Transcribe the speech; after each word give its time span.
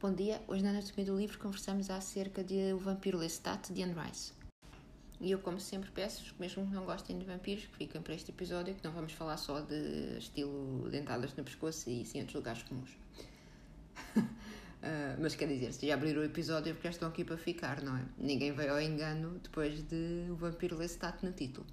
Bom 0.00 0.14
dia, 0.14 0.40
hoje 0.46 0.62
na 0.62 0.70
Anatomia 0.70 1.04
do 1.04 1.18
Livro 1.18 1.36
conversamos 1.40 1.90
acerca 1.90 2.44
de 2.44 2.72
O 2.72 2.78
Vampiro 2.78 3.18
Lestat 3.18 3.72
de 3.72 3.82
Anne 3.82 3.94
Rice. 3.94 4.32
E 5.20 5.32
eu, 5.32 5.40
como 5.40 5.58
sempre, 5.58 5.90
peço, 5.90 6.32
mesmo 6.38 6.64
que 6.64 6.72
não 6.72 6.84
gostem 6.84 7.18
de 7.18 7.24
vampiros, 7.24 7.66
que 7.66 7.76
fiquem 7.78 8.00
para 8.00 8.14
este 8.14 8.30
episódio, 8.30 8.76
que 8.76 8.84
não 8.84 8.92
vamos 8.92 9.12
falar 9.12 9.36
só 9.36 9.58
de 9.58 10.18
estilo 10.18 10.88
dentadas 10.88 11.34
no 11.34 11.42
pescoço 11.42 11.90
e 11.90 12.04
sim 12.04 12.20
outros 12.20 12.36
lugares 12.36 12.62
comuns. 12.62 12.90
uh, 14.16 14.22
mas 15.20 15.34
quer 15.34 15.48
dizer, 15.48 15.72
se 15.72 15.88
já 15.88 15.94
abriram 15.94 16.22
o 16.22 16.24
episódio 16.24 16.70
é 16.70 16.74
porque 16.74 16.86
já 16.86 16.92
estão 16.92 17.08
aqui 17.08 17.24
para 17.24 17.36
ficar, 17.36 17.82
não 17.82 17.96
é? 17.96 18.04
Ninguém 18.16 18.52
veio 18.52 18.74
ao 18.74 18.80
engano 18.80 19.40
depois 19.42 19.82
de 19.82 20.28
O 20.30 20.36
Vampiro 20.36 20.76
Lestat 20.76 21.26
no 21.26 21.32
título. 21.32 21.66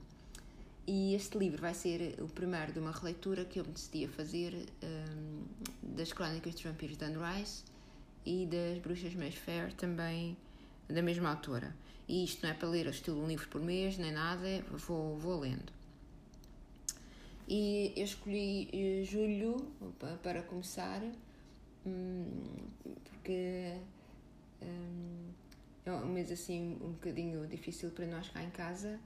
E 0.87 1.13
este 1.13 1.37
livro 1.37 1.61
vai 1.61 1.75
ser 1.75 2.19
o 2.19 2.27
primeiro 2.27 2.73
de 2.73 2.79
uma 2.79 2.91
releitura 2.91 3.45
que 3.45 3.59
eu 3.59 3.63
me 3.63 3.71
decidi 3.71 4.05
a 4.05 4.09
fazer 4.09 4.65
um, 4.83 5.43
das 5.95 6.11
Crónicas 6.11 6.55
dos 6.55 6.63
Vampiros 6.63 6.97
de 6.97 7.05
Anne 7.05 7.17
Rice 7.17 7.74
e 8.25 8.45
das 8.45 8.79
Bruxas 8.79 9.13
Mayfair, 9.13 9.73
também 9.73 10.35
da 10.89 11.01
mesma 11.01 11.29
autora. 11.29 11.75
E 12.07 12.23
isto 12.23 12.43
não 12.43 12.49
é 12.51 12.53
para 12.53 12.67
ler 12.67 12.87
estilo 12.87 13.23
um 13.23 13.27
livro 13.27 13.47
por 13.49 13.61
mês, 13.61 13.97
nem 13.97 14.11
nada, 14.11 14.63
vou, 14.71 15.17
vou 15.17 15.39
lendo. 15.39 15.73
E 17.47 17.93
eu 17.95 18.03
escolhi 18.03 18.69
eh, 18.73 19.03
julho 19.03 19.57
para 20.23 20.41
começar, 20.43 21.01
hum, 21.85 22.43
porque 23.03 23.77
hum, 24.61 25.29
é 25.85 25.91
um 25.91 26.07
mês 26.07 26.31
assim 26.31 26.77
um 26.81 26.93
bocadinho 26.93 27.45
difícil 27.47 27.91
para 27.91 28.07
nós 28.07 28.29
cá 28.29 28.43
em 28.43 28.49
casa. 28.49 28.99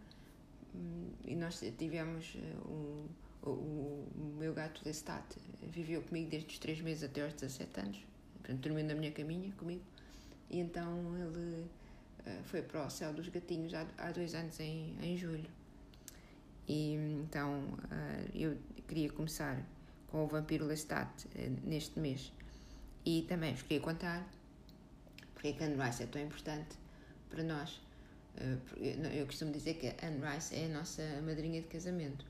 Hum, 0.74 1.10
e 1.26 1.36
nós 1.36 1.62
tivemos 1.78 2.38
um, 2.66 3.06
o, 3.44 3.50
o, 3.50 4.36
meu 4.38 4.54
gato 4.54 4.82
Lestat 4.86 5.26
viveu 5.64 6.02
comigo 6.02 6.30
desde 6.30 6.50
os 6.50 6.60
3 6.60 6.82
meses 6.82 7.04
até 7.04 7.24
aos 7.24 7.34
17 7.34 7.80
anos 7.80 8.09
portanto, 8.40 8.60
dormiu 8.60 8.86
na 8.86 8.96
minha 8.96 9.12
caminha 9.12 9.52
comigo. 9.54 9.84
E 10.50 10.60
então 10.60 11.16
ele 11.18 11.66
uh, 12.26 12.44
foi 12.44 12.62
para 12.62 12.86
o 12.86 12.90
céu 12.90 13.14
dos 13.14 13.30
gatinhos 13.30 13.74
há, 13.74 13.86
há 13.98 14.12
dois 14.12 14.34
anos, 14.34 14.60
em, 14.60 14.96
em 15.02 15.18
julho. 15.18 15.50
E 16.68 16.94
então 17.24 17.60
uh, 17.62 18.30
eu 18.34 18.58
queria 18.88 19.10
começar 19.12 19.64
com 20.08 20.24
o 20.24 20.28
Vampiro 20.28 20.66
Lestat 20.66 21.10
uh, 21.26 21.68
neste 21.68 22.00
mês. 22.00 22.32
E 23.06 23.24
também 23.24 23.54
vos 23.54 23.62
queria 23.64 23.80
contar 23.80 24.28
porque 25.34 25.50
é 25.50 25.54
que 25.54 25.64
Anne 25.64 25.82
Rice 25.82 26.04
é 26.04 26.06
tão 26.06 26.22
importante 26.22 26.76
para 27.30 27.44
nós. 27.44 27.80
eu 29.16 29.26
costumo 29.26 29.54
dizer 29.54 29.76
que 29.76 29.88
Anne 30.06 30.20
Rice 30.22 30.54
é 30.54 30.66
a 30.66 30.70
nossa 30.70 31.02
madrinha 31.22 31.62
de 31.62 31.68
casamento. 31.68 32.26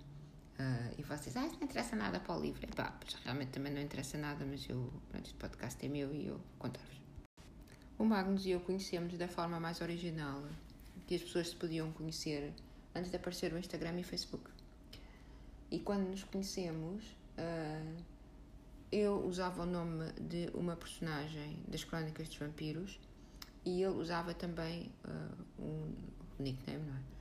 Uh, 0.59 0.93
e 0.97 1.03
vocês, 1.03 1.37
ah, 1.37 1.45
isso 1.45 1.55
não 1.55 1.63
interessa 1.63 1.95
nada 1.95 2.19
para 2.19 2.35
o 2.35 2.41
livro. 2.41 2.61
Epá, 2.65 2.93
realmente 3.23 3.51
também 3.51 3.73
não 3.73 3.81
interessa 3.81 4.17
nada, 4.17 4.45
mas 4.45 4.67
eu, 4.67 4.91
pronto, 5.09 5.25
este 5.25 5.37
podcast 5.37 5.85
é 5.85 5.87
meu 5.87 6.13
e 6.13 6.27
eu 6.27 6.33
vou 6.33 6.43
contar-vos. 6.59 6.99
O 7.97 8.03
Magnus 8.03 8.45
e 8.45 8.51
eu 8.51 8.59
conhecemos 8.59 9.17
da 9.17 9.27
forma 9.27 9.59
mais 9.59 9.79
original 9.79 10.43
que 11.07 11.15
as 11.15 11.21
pessoas 11.21 11.49
se 11.49 11.55
podiam 11.55 11.91
conhecer 11.93 12.53
antes 12.93 13.09
de 13.09 13.15
aparecer 13.15 13.53
o 13.53 13.57
Instagram 13.57 13.97
e 13.97 14.01
o 14.01 14.03
Facebook. 14.03 14.49
E 15.71 15.79
quando 15.79 16.09
nos 16.09 16.23
conhecemos, 16.25 17.05
uh, 17.37 18.03
eu 18.91 19.25
usava 19.25 19.63
o 19.63 19.65
nome 19.65 20.11
de 20.13 20.49
uma 20.53 20.75
personagem 20.75 21.63
das 21.67 21.83
Crónicas 21.85 22.27
dos 22.27 22.37
Vampiros 22.37 22.99
e 23.65 23.81
ele 23.81 23.95
usava 23.95 24.33
também 24.33 24.91
uh, 25.05 25.61
um 25.63 25.95
nickname, 26.37 26.83
não 26.85 26.95
é? 26.95 27.18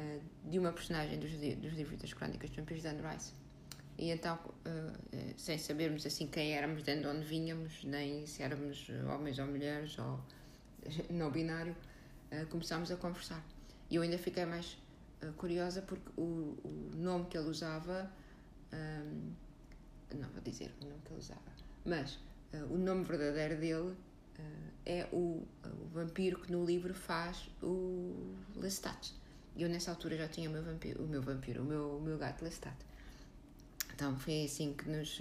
Eh, 0.00 0.20
de 0.44 0.58
uma 0.58 0.72
personagem 0.72 1.18
dos, 1.18 1.30
dos 1.30 1.72
livros 1.74 1.98
das 1.98 2.12
Crónicas 2.12 2.48
dos 2.50 2.58
Vampiros 2.58 2.82
de 2.82 2.88
Anne 2.88 3.02
Rice. 3.02 3.32
E 3.98 4.10
então, 4.10 4.36
uh, 4.36 5.34
sem 5.36 5.58
sabermos 5.58 6.06
assim 6.06 6.26
quem 6.26 6.52
éramos, 6.52 6.82
de 6.82 7.06
onde 7.06 7.24
vinhamos, 7.24 7.84
nem 7.84 8.26
se 8.26 8.42
éramos 8.42 8.88
homens 9.14 9.38
ou 9.38 9.46
mulheres 9.46 9.98
ou 9.98 10.18
não 11.10 11.30
binário, 11.30 11.76
uh, 12.32 12.46
começámos 12.46 12.90
a 12.90 12.96
conversar. 12.96 13.44
E 13.90 13.96
eu 13.96 14.02
ainda 14.02 14.16
fiquei 14.16 14.46
mais 14.46 14.78
uh, 15.22 15.32
curiosa 15.34 15.82
porque 15.82 16.08
o, 16.16 16.56
o, 16.64 16.90
nome 16.96 17.26
que 17.26 17.36
ele 17.36 17.48
usava, 17.48 18.10
um, 18.72 19.32
não 20.16 20.28
vou 20.30 20.40
dizer 20.42 20.72
o 20.80 20.86
nome 20.86 21.00
que 21.04 21.12
ele 21.12 21.20
usava, 21.20 21.52
mas 21.84 22.18
o 22.70 22.76
nome 22.78 23.04
verdadeiro 23.04 23.60
dele 23.60 23.94
é 24.84 25.06
o, 25.12 25.46
o 25.64 25.88
vampiro 25.92 26.40
que 26.40 26.50
no 26.50 26.64
livro 26.64 26.94
faz 26.94 27.48
o 27.62 28.34
Lestat. 28.56 29.19
Eu 29.60 29.68
nessa 29.68 29.90
altura 29.90 30.16
já 30.16 30.26
tinha 30.26 30.48
o 30.48 30.52
meu 30.52 30.62
vampiro, 30.62 31.04
o 31.04 31.06
meu, 31.06 31.20
vampiro, 31.20 31.60
o 31.62 31.64
meu, 31.66 31.98
o 31.98 32.00
meu 32.00 32.16
gato 32.16 32.42
Lestat. 32.42 32.74
Então 33.94 34.18
foi 34.18 34.44
assim 34.44 34.72
que 34.72 34.88
nos, 34.88 35.20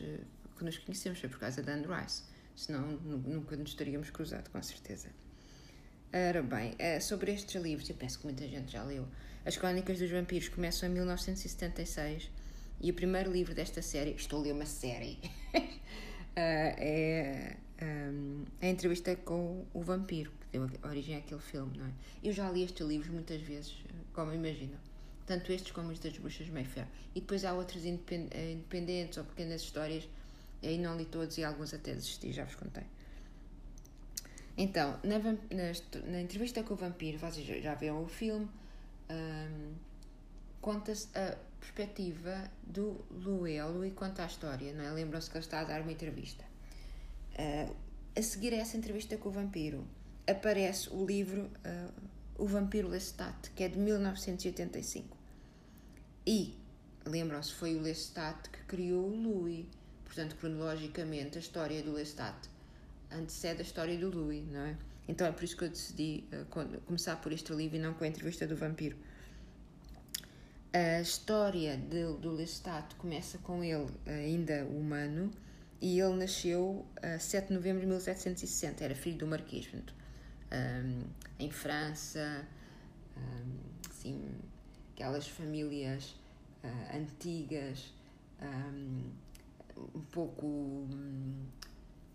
que 0.57 0.63
nos 0.63 0.77
conhecemos, 0.77 1.19
foi 1.19 1.27
por 1.27 1.39
causa 1.39 1.61
da 1.61 1.73
Anne 1.73 1.85
Rice. 1.85 2.23
Senão 2.55 2.81
nunca 2.81 3.57
nos 3.57 3.73
teríamos 3.73 4.09
cruzado, 4.09 4.49
com 4.49 4.63
certeza. 4.63 5.09
Ora 6.13 6.41
bem, 6.41 6.73
eh, 6.79 7.01
sobre 7.01 7.33
estes 7.33 7.61
livros, 7.61 7.89
eu 7.89 7.97
penso 7.97 8.19
que 8.19 8.25
muita 8.25 8.47
gente 8.47 8.71
já 8.71 8.81
leu. 8.81 9.05
As 9.45 9.57
Crónicas 9.57 9.99
dos 9.99 10.09
Vampiros 10.09 10.47
começam 10.47 10.87
em 10.87 10.93
1976 10.93 12.31
e 12.79 12.91
o 12.91 12.93
primeiro 12.93 13.29
livro 13.33 13.53
desta 13.53 13.81
série, 13.81 14.11
estou 14.11 14.39
a 14.39 14.43
ler 14.43 14.53
uma 14.53 14.65
série, 14.65 15.19
eh, 16.37 17.57
é 17.77 17.89
um, 18.09 18.45
a 18.61 18.67
entrevista 18.67 19.15
com 19.17 19.65
o 19.73 19.81
vampiro, 19.81 20.31
que 20.39 20.57
deu 20.57 20.69
origem 20.83 21.17
àquele 21.17 21.41
filme, 21.41 21.77
não 21.77 21.85
é? 21.85 21.91
Eu 22.23 22.33
já 22.33 22.49
li 22.49 22.63
estes 22.63 22.85
livros 22.87 23.11
muitas 23.11 23.41
vezes, 23.41 23.75
como 24.13 24.33
imagino. 24.33 24.77
Tanto 25.25 25.51
estes 25.51 25.71
como 25.71 25.91
os 25.91 25.99
das 25.99 26.17
Bruxas 26.17 26.49
Mayfair. 26.49 26.87
E 27.13 27.21
depois 27.21 27.45
há 27.45 27.53
outros 27.53 27.85
eh, 27.85 28.51
independentes 28.51 29.17
ou 29.17 29.23
pequenas 29.23 29.61
histórias. 29.61 30.07
Aí 30.63 30.77
não 30.77 30.97
li 30.97 31.05
todos 31.05 31.37
e 31.37 31.43
alguns 31.43 31.73
até 31.73 31.93
desisti, 31.93 32.33
já 32.33 32.43
vos 32.43 32.55
contei. 32.55 32.83
Então, 34.57 34.99
na, 35.03 35.19
na, 35.19 36.11
na 36.11 36.21
entrevista 36.21 36.61
com 36.63 36.73
o 36.73 36.77
vampiro, 36.77 37.17
vocês 37.17 37.63
já 37.63 37.75
viram 37.75 38.03
o 38.03 38.07
filme, 38.07 38.49
um, 39.09 39.73
conta-se 40.59 41.07
a 41.17 41.37
perspectiva 41.61 42.51
do 42.61 43.05
Luelo 43.09 43.85
e 43.85 43.91
conta 43.91 44.23
a 44.23 44.25
história, 44.25 44.73
não 44.73 44.83
é? 44.83 44.91
Lembram-se 44.91 45.29
que 45.29 45.37
ele 45.37 45.45
está 45.45 45.61
a 45.61 45.63
dar 45.63 45.81
uma 45.81 45.93
entrevista. 45.93 46.43
Uh, 47.37 47.73
a 48.17 48.21
seguir 48.21 48.53
a 48.53 48.57
essa 48.57 48.75
entrevista 48.75 49.15
com 49.15 49.29
o 49.29 49.31
vampiro, 49.31 49.87
aparece 50.27 50.89
o 50.89 51.05
livro 51.05 51.43
uh, 51.43 51.93
O 52.39 52.45
Vampiro 52.45 52.87
Lestat, 52.87 53.51
que 53.53 53.63
é 53.63 53.67
de 53.67 53.77
1985. 53.77 55.17
E, 56.25 56.55
lembram-se, 57.05 57.53
foi 57.53 57.75
o 57.75 57.81
Lestat 57.81 58.49
que 58.49 58.63
criou 58.63 59.05
o 59.05 59.15
Louis. 59.15 59.65
Portanto, 60.05 60.35
cronologicamente, 60.37 61.37
a 61.37 61.41
história 61.41 61.83
do 61.83 61.91
Lestat 61.91 62.49
antecede 63.11 63.59
a 63.59 63.63
história 63.63 63.97
do 63.97 64.09
Louis, 64.09 64.47
não 64.49 64.61
é? 64.61 64.77
Então 65.07 65.27
é 65.27 65.31
por 65.31 65.43
isso 65.43 65.57
que 65.57 65.65
eu 65.65 65.69
decidi 65.69 66.23
uh, 66.31 66.81
começar 66.85 67.15
por 67.17 67.31
este 67.33 67.51
livro 67.51 67.75
e 67.75 67.79
não 67.79 67.93
com 67.93 68.03
a 68.03 68.07
entrevista 68.07 68.47
do 68.47 68.55
vampiro. 68.55 68.95
A 70.71 71.01
história 71.01 71.75
de, 71.75 72.13
do 72.19 72.31
Lestat 72.31 72.95
começa 72.95 73.39
com 73.39 73.63
ele 73.63 73.87
ainda 74.05 74.65
humano 74.65 75.31
e 75.81 75.99
ele 75.99 76.13
nasceu 76.13 76.85
a 77.01 77.17
7 77.17 77.47
de 77.47 77.53
novembro 77.55 77.81
de 77.81 77.87
1760, 77.87 78.83
era 78.83 78.93
filho 78.95 79.17
do 79.17 79.27
Marquês, 79.27 79.65
portanto, 79.65 79.95
um, 80.51 81.03
em 81.39 81.51
França, 81.51 82.47
um, 83.17 83.89
assim, 83.89 84.21
aquelas 84.93 85.27
famílias 85.27 86.15
uh, 86.63 86.97
antigas, 86.97 87.93
um, 88.41 90.01
pouco 90.11 90.45
um, 90.45 91.45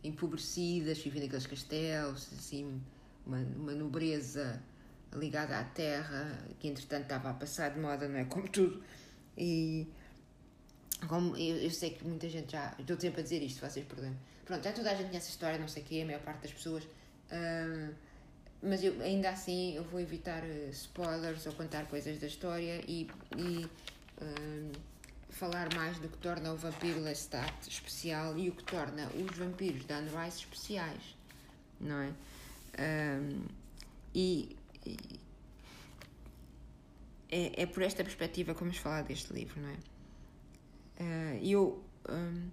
empobrecidas, 0.02 0.98
vivendo 0.98 1.24
naqueles 1.24 1.46
castelos, 1.46 2.30
assim, 2.32 2.80
uma, 3.26 3.38
uma 3.38 3.72
nobreza 3.72 4.62
ligada 5.12 5.58
à 5.58 5.64
terra, 5.64 6.38
que 6.58 6.68
entretanto 6.68 7.04
estava 7.04 7.30
a 7.30 7.34
passar 7.34 7.70
de 7.70 7.80
moda, 7.80 8.08
não 8.08 8.18
é? 8.18 8.24
Como 8.24 8.48
tudo. 8.48 8.82
E 9.36 9.86
como 11.08 11.36
eu, 11.36 11.56
eu, 11.56 11.70
sei 11.70 11.90
que 11.90 12.04
muita 12.04 12.28
gente 12.28 12.52
já. 12.52 12.74
Estou 12.78 12.98
sempre 12.98 13.20
a 13.20 13.24
dizer 13.24 13.42
isto, 13.42 13.60
vocês 13.60 13.86
perdoem. 13.86 14.16
Pronto, 14.44 14.62
já 14.62 14.72
toda 14.72 14.90
a 14.90 14.94
gente 14.94 15.08
conhece 15.08 15.28
a 15.28 15.30
história, 15.30 15.58
não 15.58 15.68
sei 15.68 15.82
o 15.82 15.86
quê, 15.86 16.00
a 16.02 16.06
maior 16.06 16.20
parte 16.20 16.42
das 16.42 16.52
pessoas. 16.52 16.84
Uh, 16.84 17.94
mas 18.64 18.82
eu, 18.82 19.00
ainda 19.02 19.30
assim 19.30 19.76
eu 19.76 19.84
vou 19.84 20.00
evitar 20.00 20.42
uh, 20.42 20.70
spoilers 20.70 21.46
ou 21.46 21.52
contar 21.52 21.86
coisas 21.86 22.18
da 22.18 22.26
história 22.26 22.82
e, 22.88 23.08
e 23.36 23.64
uh, 23.66 24.72
falar 25.28 25.72
mais 25.74 25.98
do 25.98 26.08
que 26.08 26.16
torna 26.18 26.52
o 26.52 26.56
vampiro 26.56 27.00
Lestat 27.00 27.52
especial 27.68 28.38
e 28.38 28.48
o 28.48 28.52
que 28.52 28.64
torna 28.64 29.08
os 29.08 29.36
vampiros 29.36 29.84
da 29.84 30.00
Rice 30.00 30.38
especiais, 30.38 31.16
não 31.80 32.00
é? 32.00 32.12
e, 34.14 34.56
e 34.84 35.20
é, 37.30 37.62
é 37.62 37.66
por 37.66 37.82
esta 37.82 38.02
perspectiva 38.04 38.54
que 38.54 38.60
vamos 38.60 38.78
falar 38.78 39.02
deste 39.02 39.32
livro, 39.32 39.60
não 39.60 39.68
é? 39.68 39.76
Uh, 41.00 41.44
eu, 41.44 41.84
um, 42.08 42.48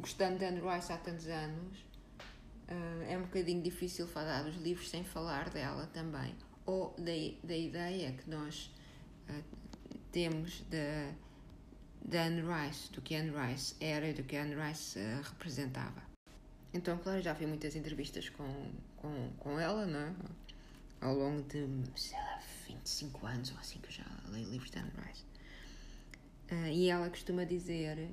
gostando 0.00 0.38
de 0.38 0.44
Anne 0.44 0.60
Rice 0.60 0.92
há 0.92 0.96
tantos 0.96 1.28
anos, 1.28 1.78
uh, 2.68 3.02
é 3.08 3.16
um 3.16 3.22
bocadinho 3.22 3.62
difícil 3.62 4.06
falar 4.06 4.42
dos 4.42 4.56
livros 4.56 4.88
sem 4.88 5.04
falar 5.04 5.50
dela 5.50 5.86
também. 5.92 6.34
Ou 6.66 6.94
da, 6.96 7.12
da 7.46 7.56
ideia 7.56 8.12
que 8.12 8.28
nós 8.28 8.70
uh, 9.28 9.44
temos 10.10 10.62
da, 10.70 12.26
Anne 12.26 12.42
Rice, 12.42 12.90
do 12.92 13.00
que 13.00 13.14
Anne 13.14 13.30
Rice 13.30 13.74
era 13.80 14.08
e 14.08 14.14
do 14.14 14.22
que 14.22 14.36
Anne 14.36 14.54
Rice 14.54 14.98
representava. 15.22 16.02
Então, 16.72 16.98
claro, 16.98 17.22
já 17.22 17.32
vi 17.32 17.46
muitas 17.46 17.76
entrevistas 17.76 18.28
com, 18.28 18.72
com, 18.96 19.30
com 19.38 19.60
ela, 19.60 19.86
não 19.86 20.00
é? 20.00 20.14
Ao 21.00 21.14
longo 21.14 21.42
de, 21.42 21.68
sei 21.96 22.18
lá, 22.18 22.40
25 22.66 23.26
anos 23.26 23.52
ou 23.52 23.58
assim 23.58 23.78
que 23.78 23.88
eu 23.88 23.92
já 23.92 24.04
leio 24.28 24.48
livros 24.50 24.70
de 24.70 24.78
Anne 24.78 24.92
Rice. 25.06 25.24
Uh, 26.50 26.68
e 26.72 26.88
ela 26.88 27.08
costuma 27.08 27.44
dizer, 27.44 28.08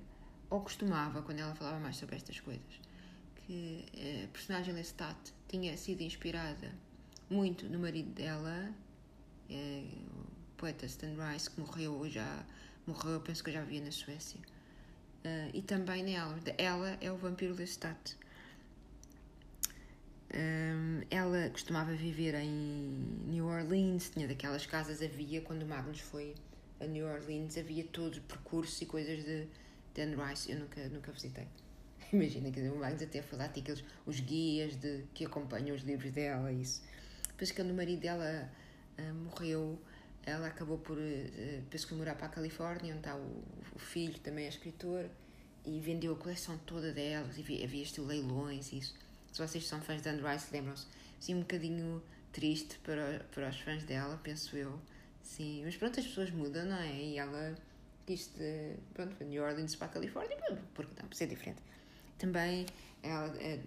ou 0.50 0.62
costumava, 0.62 1.22
quando 1.22 1.40
ela 1.40 1.56
falava 1.56 1.80
mais 1.80 1.98
sobre 1.98 2.16
estas 2.16 2.40
coisas, 2.40 2.82
que 3.46 3.86
a 4.24 4.28
personagem 4.28 4.74
Lestat 4.74 5.18
tinha 5.48 5.76
sido 5.78 6.02
inspirada 6.02 6.72
muito 7.30 7.68
no 7.68 7.80
marido 7.80 8.12
dela, 8.12 8.74
é, 9.50 9.84
o 10.14 10.56
poeta 10.58 10.86
Stan 10.86 11.14
Rice, 11.16 11.50
que 11.50 11.60
morreu 11.60 12.10
já, 12.10 12.46
morreu, 12.86 13.20
penso 13.22 13.44
que 13.44 13.50
eu 13.50 13.54
já 13.54 13.64
via 13.64 13.82
na 13.82 13.92
Suécia. 13.92 14.40
Uh, 15.24 15.52
e 15.54 15.62
também 15.62 16.04
nela. 16.04 16.40
Ela 16.58 16.98
é 17.00 17.12
o 17.12 17.16
vampiro 17.16 17.54
Lestat. 17.54 18.18
Um, 20.34 21.02
ela 21.12 21.50
costumava 21.50 21.94
viver 21.94 22.34
em 22.36 22.50
New 23.28 23.46
Orleans, 23.46 24.10
tinha 24.10 24.28
daquelas 24.28 24.66
casas, 24.66 25.02
havia, 25.02 25.42
quando 25.42 25.64
o 25.64 25.66
Magnus 25.66 26.00
foi 26.00 26.34
a 26.80 26.86
New 26.86 27.06
Orleans, 27.06 27.58
havia 27.58 27.84
todos 27.84 28.20
percursos 28.20 28.82
e 28.82 28.86
coisas 28.86 29.24
de 29.24 29.48
Dan 29.94 30.16
Rice, 30.16 30.52
eu 30.52 30.60
nunca, 30.60 30.88
nunca 30.90 31.12
visitei. 31.12 31.48
Imagina, 32.14 32.52
dizer, 32.52 32.70
o 32.72 32.78
Magnus 32.78 33.04
até 33.04 33.22
foi 33.22 33.38
lá, 33.38 33.46
aqueles, 33.46 33.84
os 34.06 34.20
guias 34.20 34.76
de, 34.76 35.04
que 35.14 35.26
acompanham 35.26 35.76
os 35.76 35.84
livros 35.84 36.12
dela, 36.12 36.52
isso. 36.52 36.84
Depois 37.30 37.52
que 37.52 37.62
o 37.62 37.74
marido 37.74 38.02
dela 38.02 38.52
uh, 39.00 39.14
morreu, 39.14 39.80
ela 40.24 40.48
acabou 40.48 40.78
por, 40.78 40.98
uh, 40.98 41.88
que 41.88 41.94
morar 41.94 42.16
para 42.16 42.28
a 42.28 42.30
Califórnia, 42.30 42.94
onde 42.94 43.00
está 43.00 43.16
o, 43.16 43.44
o, 43.76 43.80
filho, 43.80 44.20
também 44.20 44.46
é 44.46 44.50
escritor, 44.50 45.10
e 45.66 45.80
vendeu 45.80 46.14
a 46.14 46.16
coleção 46.16 46.58
toda 46.66 46.92
delas, 46.92 47.38
e 47.38 47.42
havia, 47.42 47.64
havia 47.64 47.84
estilo 47.84 48.08
leilões 48.08 48.74
isso 48.74 48.94
se 49.32 49.42
vocês 49.42 49.66
são 49.66 49.82
fãs 49.82 50.02
de 50.02 50.10
Anne 50.10 50.22
Rice, 50.22 50.48
lembram-se. 50.52 50.86
Sim, 51.20 51.36
um 51.36 51.40
bocadinho 51.42 52.02
triste 52.32 52.78
para, 52.80 53.26
para 53.32 53.50
os 53.50 53.60
fãs 53.60 53.84
dela, 53.84 54.20
penso 54.22 54.58
eu. 54.58 54.80
Sim, 55.24 55.62
mas 55.64 55.76
pronto, 55.78 56.00
as 56.00 56.06
pessoas 56.06 56.32
mudam, 56.32 56.66
não 56.66 56.78
é? 56.78 56.94
E 56.94 57.18
ela 57.18 57.56
quis 58.06 58.28
de, 58.36 58.74
pronto, 58.94 59.16
de 59.16 59.26
New 59.26 59.42
Orleans 59.42 59.76
para 59.76 59.88
a 59.88 59.90
Califórnia, 59.90 60.38
porque 60.74 60.92
não, 61.00 61.08
precisa 61.08 61.30
ser 61.30 61.36
diferente. 61.36 61.62
Também 62.22 62.68
ela 63.02 63.36
é, 63.42 63.60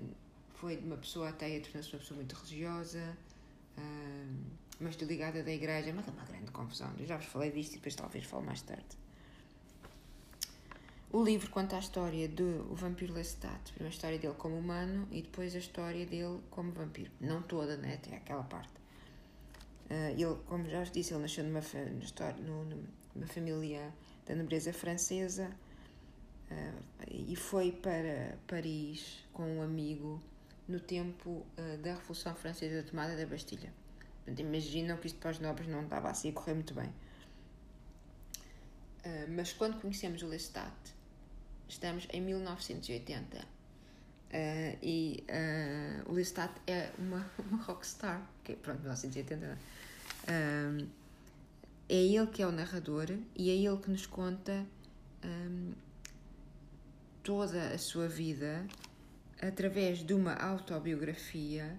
foi 0.55 0.77
uma 0.77 0.97
pessoa 0.97 1.29
ateia, 1.31 1.61
tornou-se 1.61 1.93
uma 1.93 1.99
pessoa 1.99 2.17
muito 2.19 2.37
religiosa, 2.37 3.19
hum, 3.77 4.45
mas 4.79 4.95
ligada 4.95 5.43
da 5.43 5.51
igreja, 5.51 5.93
mas 5.93 6.06
é 6.06 6.11
uma 6.12 6.25
grande 6.25 6.53
confusão. 6.53 6.89
Eu 6.97 7.05
já 7.05 7.17
vos 7.17 7.27
falei 7.27 7.51
disto 7.51 7.73
e 7.73 7.77
depois 7.79 7.97
talvez 7.97 8.25
falo 8.25 8.45
mais 8.45 8.62
tarde. 8.62 8.97
O 11.11 11.25
livro 11.25 11.51
conta 11.51 11.75
a 11.75 11.81
história 11.81 12.29
do 12.29 12.71
o 12.71 12.77
vampiro 12.77 13.12
Lestat, 13.12 13.73
primeiro 13.73 13.87
a 13.87 13.97
história 13.97 14.19
dele 14.21 14.35
como 14.39 14.56
humano 14.56 15.09
e 15.11 15.23
depois 15.23 15.53
a 15.56 15.59
história 15.59 16.06
dele 16.06 16.39
como 16.49 16.71
vampiro. 16.71 17.11
Não 17.21 17.43
toda, 17.43 17.77
né? 17.77 17.95
Até 17.95 18.17
aquela 18.17 18.45
parte. 18.45 18.71
Uh, 19.91 20.12
ele, 20.17 20.37
como 20.47 20.69
já 20.71 20.79
vos 20.79 20.93
disse, 20.93 21.12
ele 21.12 21.23
nasceu 21.23 21.43
numa, 21.43 21.61
numa 23.17 23.27
família 23.27 23.93
da 24.25 24.37
nobreza 24.37 24.73
francesa 24.73 25.51
uh, 26.50 26.85
e 27.08 27.37
foi 27.37 27.73
para 27.73 28.38
Paris 28.46 29.25
com 29.32 29.58
um 29.58 29.62
amigo 29.62 30.23
no 30.67 30.81
tempo 30.81 31.46
uh, 31.58 31.79
da 31.82 31.94
Revolução 31.94 32.35
Francesa 32.35 32.82
da 32.82 32.88
tomada 32.88 33.17
da 33.17 33.26
Bastilha. 33.26 33.73
Portanto, 34.25 34.41
imaginam 34.41 34.96
que 34.96 35.06
isto 35.06 35.19
para 35.19 35.31
os 35.31 35.38
nobres 35.38 35.69
não 35.69 35.82
estava 35.85 36.11
assim 36.11 36.31
a 36.31 36.32
correr 36.32 36.55
muito 36.55 36.73
bem. 36.75 36.91
mas 39.29 39.52
quando 39.52 39.79
conhecemos 39.79 40.23
o 40.23 40.26
Lestat, 40.26 40.73
Estamos 41.69 42.06
em 42.12 42.20
1980 42.20 43.38
uh, 43.38 43.44
e 44.82 45.25
uh, 45.29 46.11
o 46.11 46.14
Lestat 46.14 46.52
é 46.67 46.91
uma, 46.99 47.29
uma 47.50 47.62
rockstar. 47.62 48.23
Que, 48.43 48.55
pronto, 48.55 48.81
1980. 48.81 49.58
Uh, 50.25 50.88
é 51.88 51.94
ele 51.94 52.26
que 52.29 52.43
é 52.43 52.46
o 52.46 52.52
narrador 52.52 53.11
e 53.35 53.50
é 53.50 53.55
ele 53.55 53.76
que 53.79 53.91
nos 53.91 54.06
conta 54.06 54.64
um, 55.23 55.73
toda 57.25 57.69
a 57.69 57.79
sua 57.79 58.06
vida 58.06 58.65
através 59.41 59.99
de 60.05 60.15
uma 60.15 60.35
autobiografia 60.35 61.76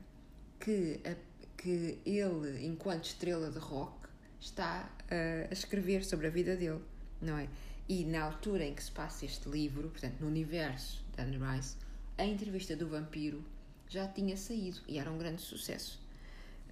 que, 0.59 1.00
a, 1.06 1.15
que 1.56 2.00
ele, 2.06 2.65
enquanto 2.65 3.06
estrela 3.06 3.50
de 3.50 3.59
rock, 3.59 4.09
está 4.39 4.89
a 5.09 5.53
escrever 5.53 6.03
sobre 6.03 6.27
a 6.27 6.30
vida 6.30 6.56
dele, 6.57 6.81
não 7.21 7.38
é? 7.38 7.47
E 7.88 8.03
na 8.03 8.24
altura 8.24 8.65
em 8.65 8.74
que 8.74 8.83
se 8.83 8.92
passa 8.92 9.25
este 9.25 9.47
livro, 9.47 9.89
portanto, 9.89 10.19
no 10.19 10.27
universo 10.27 11.06
de 11.15 11.21
Anne 11.21 11.38
Rice, 11.38 11.77
a 12.18 12.25
entrevista 12.25 12.75
do 12.75 12.88
vampiro 12.88 13.44
já 13.88 14.07
tinha 14.07 14.36
saído 14.36 14.81
e 14.88 14.98
era 14.98 15.12
um 15.12 15.18
grande 15.18 15.41
sucesso. 15.41 16.03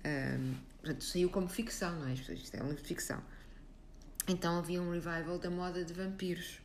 Um, 0.04 0.56
portanto, 0.82 1.04
saiu 1.04 1.30
como 1.30 1.48
ficção, 1.48 2.00
não 2.00 2.08
é? 2.08 2.14
Isto 2.14 2.56
é 2.56 2.64
um 2.64 2.68
livro 2.68 2.82
de 2.82 2.88
ficção. 2.88 3.22
Então 4.28 4.58
havia 4.58 4.82
um 4.82 4.92
revival 4.92 5.38
da 5.38 5.50
moda 5.50 5.86
de 5.86 5.94
vampiros. 5.94 6.63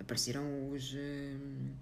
Apareceram 0.00 0.70
os, 0.70 0.94
um, 0.94 1.74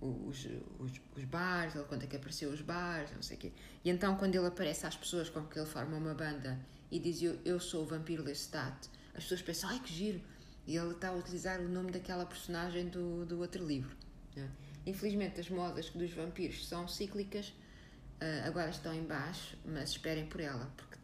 os, 0.00 0.46
os, 0.78 0.92
os 1.16 1.24
bares, 1.24 1.74
ele 1.74 1.84
conta 1.84 2.06
que 2.06 2.16
apareceu 2.16 2.50
os 2.50 2.60
bares, 2.60 3.10
não 3.12 3.22
sei 3.22 3.36
o 3.36 3.40
quê. 3.40 3.52
E 3.84 3.90
então, 3.90 4.16
quando 4.16 4.34
ele 4.34 4.46
aparece 4.46 4.86
às 4.86 4.96
pessoas 4.96 5.28
com 5.28 5.44
que 5.44 5.58
ele 5.58 5.66
forma 5.66 5.96
uma 5.96 6.14
banda 6.14 6.58
e 6.90 6.98
diz 6.98 7.20
eu, 7.20 7.38
eu 7.44 7.58
sou 7.58 7.82
o 7.82 7.86
vampiro 7.86 8.22
Lestat, 8.22 8.88
as 9.14 9.24
pessoas 9.24 9.42
pensam, 9.42 9.70
ai 9.70 9.80
que 9.80 9.92
giro, 9.92 10.20
e 10.66 10.76
ele 10.76 10.92
está 10.92 11.08
a 11.08 11.14
utilizar 11.14 11.60
o 11.60 11.68
nome 11.68 11.90
daquela 11.90 12.26
personagem 12.26 12.88
do, 12.88 13.24
do 13.24 13.40
outro 13.40 13.66
livro. 13.66 13.96
Né? 14.34 14.48
Infelizmente, 14.84 15.40
as 15.40 15.48
modas 15.48 15.90
dos 15.90 16.12
vampiros 16.12 16.68
são 16.68 16.86
cíclicas, 16.86 17.48
uh, 17.48 18.46
agora 18.46 18.70
estão 18.70 18.94
em 18.94 19.02
baixo, 19.02 19.56
mas 19.64 19.90
esperem 19.90 20.26
por 20.26 20.40
ela, 20.40 20.70
porque 20.76 20.96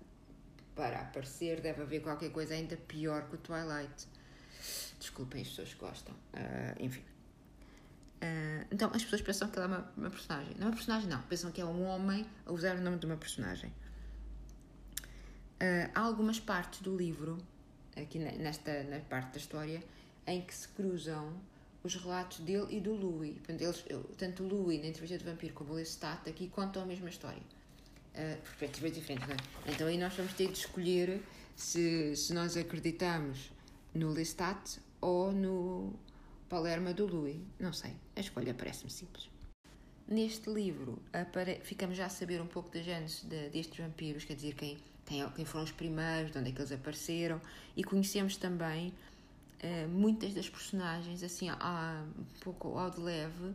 para 0.75 1.00
aparecer 1.00 1.61
deve 1.61 1.82
haver 1.82 2.00
qualquer 2.03 2.31
coisa 2.31 2.55
ainda 2.55 2.76
pior 2.76 3.29
que 3.29 3.35
o 3.35 3.38
Twilight. 3.38 4.06
Desculpem 5.02 5.43
as 5.43 5.49
pessoas 5.49 5.75
que 5.75 5.81
gostam. 5.81 6.14
Uh, 6.14 6.76
enfim. 6.78 7.00
Uh, 7.00 8.66
então, 8.70 8.88
as 8.94 9.02
pessoas 9.02 9.20
pensam 9.20 9.49
que 9.49 9.58
ela 9.58 9.66
é 9.66 9.69
uma, 9.69 9.93
uma, 9.96 10.10
personagem. 10.10 10.54
Não 10.54 10.66
é 10.66 10.70
uma 10.70 10.76
personagem, 10.76 11.08
não. 11.08 11.20
Pensam 11.22 11.50
que 11.50 11.60
é 11.60 11.64
um 11.64 11.82
homem 11.82 12.25
a 12.46 12.52
usar 12.52 12.76
o 12.76 12.81
nome 12.81 12.99
de 12.99 13.06
uma 13.06 13.16
personagem. 13.16 13.72
há 15.93 16.00
algumas 16.00 16.38
partes 16.38 16.81
do 16.82 16.96
livro 16.96 17.37
aqui 17.96 18.20
nesta 18.20 18.84
na 18.84 19.00
parte 19.00 19.32
da 19.32 19.38
história, 19.38 19.82
em 20.25 20.40
que 20.40 20.54
se 20.54 20.69
cruzam 20.69 21.34
os 21.82 21.96
relatos 21.96 22.38
dele 22.38 22.69
e 22.70 22.81
do 22.81 22.94
Louis. 22.94 23.37
Tanto 24.16 24.44
o 24.44 24.48
Louis 24.48 24.81
na 24.81 24.87
entrevista 24.87 25.19
de 25.19 25.25
vampiro 25.25 25.52
como 25.52 25.72
o 25.72 25.75
Lestat 25.75 26.31
aqui 26.31 26.46
contam 26.46 26.81
a 26.82 26.87
mesma 26.87 27.08
história. 27.08 27.43
Uh, 28.14 28.41
perspectivas 28.43 28.93
diferentes, 28.93 29.27
não 29.27 29.34
é? 29.34 29.72
Então 29.72 29.88
aí 29.88 29.98
nós 29.98 30.15
vamos 30.15 30.32
ter 30.34 30.46
de 30.46 30.58
escolher 30.58 31.20
se, 31.56 32.15
se 32.15 32.32
nós 32.32 32.56
acreditamos 32.56 33.50
no 33.94 34.10
Lestat 34.10 34.79
ou 35.03 35.31
no 35.31 35.93
Palerma 36.49 36.94
do 36.94 37.06
Louis. 37.06 37.39
Não 37.61 37.75
sei, 37.75 37.94
a 38.17 38.21
escolha 38.21 38.55
parece-me 38.55 38.91
simples. 38.91 39.29
Neste 40.09 40.49
livro 40.51 40.99
apare... 41.13 41.61
ficamos 41.63 41.99
já 41.99 42.06
a 42.06 42.09
saber 42.09 42.41
um 42.41 42.47
pouco 42.47 42.71
da 42.71 42.81
gênese 42.81 43.27
de, 43.27 43.51
destes 43.51 43.79
vampiros, 43.79 44.25
quer 44.25 44.35
dizer, 44.35 44.55
quem 44.55 44.79
quem, 45.05 45.29
quem 45.31 45.44
foram 45.44 45.65
os 45.65 45.73
primeiros, 45.73 46.32
de 46.32 46.39
onde 46.39 46.51
é 46.51 46.53
que 46.53 46.61
eles 46.61 46.73
apareceram, 46.73 47.41
e 47.77 47.85
conhecemos 47.85 48.37
também 48.37 48.94
uh, 49.63 49.89
muitas 49.89 50.35
das 50.35 50.49
personagens, 50.49 51.23
assim, 51.23 51.49
há, 51.51 52.05
um 52.19 52.41
pouco 52.41 52.79
ao 52.79 52.91
de 52.91 53.01
leve, 53.01 53.55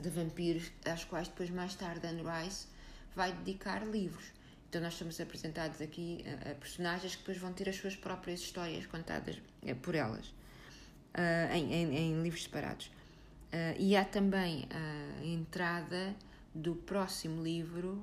de 0.00 0.08
vampiros, 0.08 0.70
às 0.84 1.04
quais 1.04 1.28
depois 1.28 1.50
mais 1.50 1.74
tarde 1.74 2.06
Anne 2.06 2.22
Rice 2.22 2.66
vai 3.14 3.32
dedicar 3.32 3.86
livros. 3.86 4.32
Então 4.70 4.80
nós 4.80 4.92
estamos 4.92 5.20
apresentados 5.20 5.80
aqui 5.80 6.24
a, 6.24 6.52
a 6.52 6.54
personagens 6.54 7.16
que 7.16 7.22
depois 7.22 7.38
vão 7.38 7.52
ter 7.52 7.68
as 7.68 7.74
suas 7.74 7.96
próprias 7.96 8.38
histórias 8.38 8.86
contadas 8.86 9.36
uh, 9.62 9.74
por 9.82 9.96
elas, 9.96 10.28
uh, 10.28 11.52
em, 11.52 11.74
em, 11.74 11.96
em, 11.96 12.22
livros 12.22 12.44
separados. 12.44 12.86
Uh, 12.86 13.74
e 13.80 13.96
há 13.96 14.04
também 14.04 14.68
a 14.70 15.24
entrada 15.24 16.14
do 16.54 16.76
próximo 16.76 17.42
livro, 17.42 18.00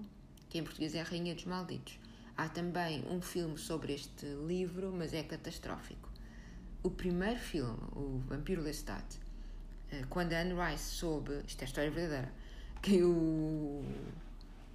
que 0.49 0.57
em 0.57 0.63
português 0.63 0.93
é 0.93 0.99
A 0.99 1.05
Rainha 1.05 1.33
dos 1.33 1.45
Malditos. 1.45 1.97
Há 2.35 2.49
também 2.49 3.01
um 3.09 3.21
filme 3.21 3.57
sobre 3.57 3.93
este 3.93 4.25
livro, 4.25 4.93
mas 4.93 5.13
é 5.13 5.23
catastrófico. 5.23 6.09
O 6.83 6.91
primeiro 6.91 7.39
filme, 7.39 7.79
O 7.95 8.21
Vampiro 8.27 8.61
Lestat, 8.61 9.05
eh, 9.89 10.03
quando 10.09 10.33
a 10.33 10.41
Anne 10.41 10.53
Rice 10.53 10.83
soube, 10.83 11.41
isto 11.47 11.61
é 11.61 11.65
história 11.65 11.89
verdadeira, 11.89 12.31
que 12.81 13.01
o 13.01 13.83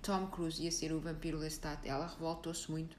Tom 0.03 0.27
Cruise 0.27 0.63
ia 0.63 0.71
ser 0.71 0.93
o 0.93 1.01
Vampiro 1.01 1.39
Lestat, 1.39 1.87
ela 1.87 2.07
revoltou-se 2.07 2.71
muito 2.71 2.97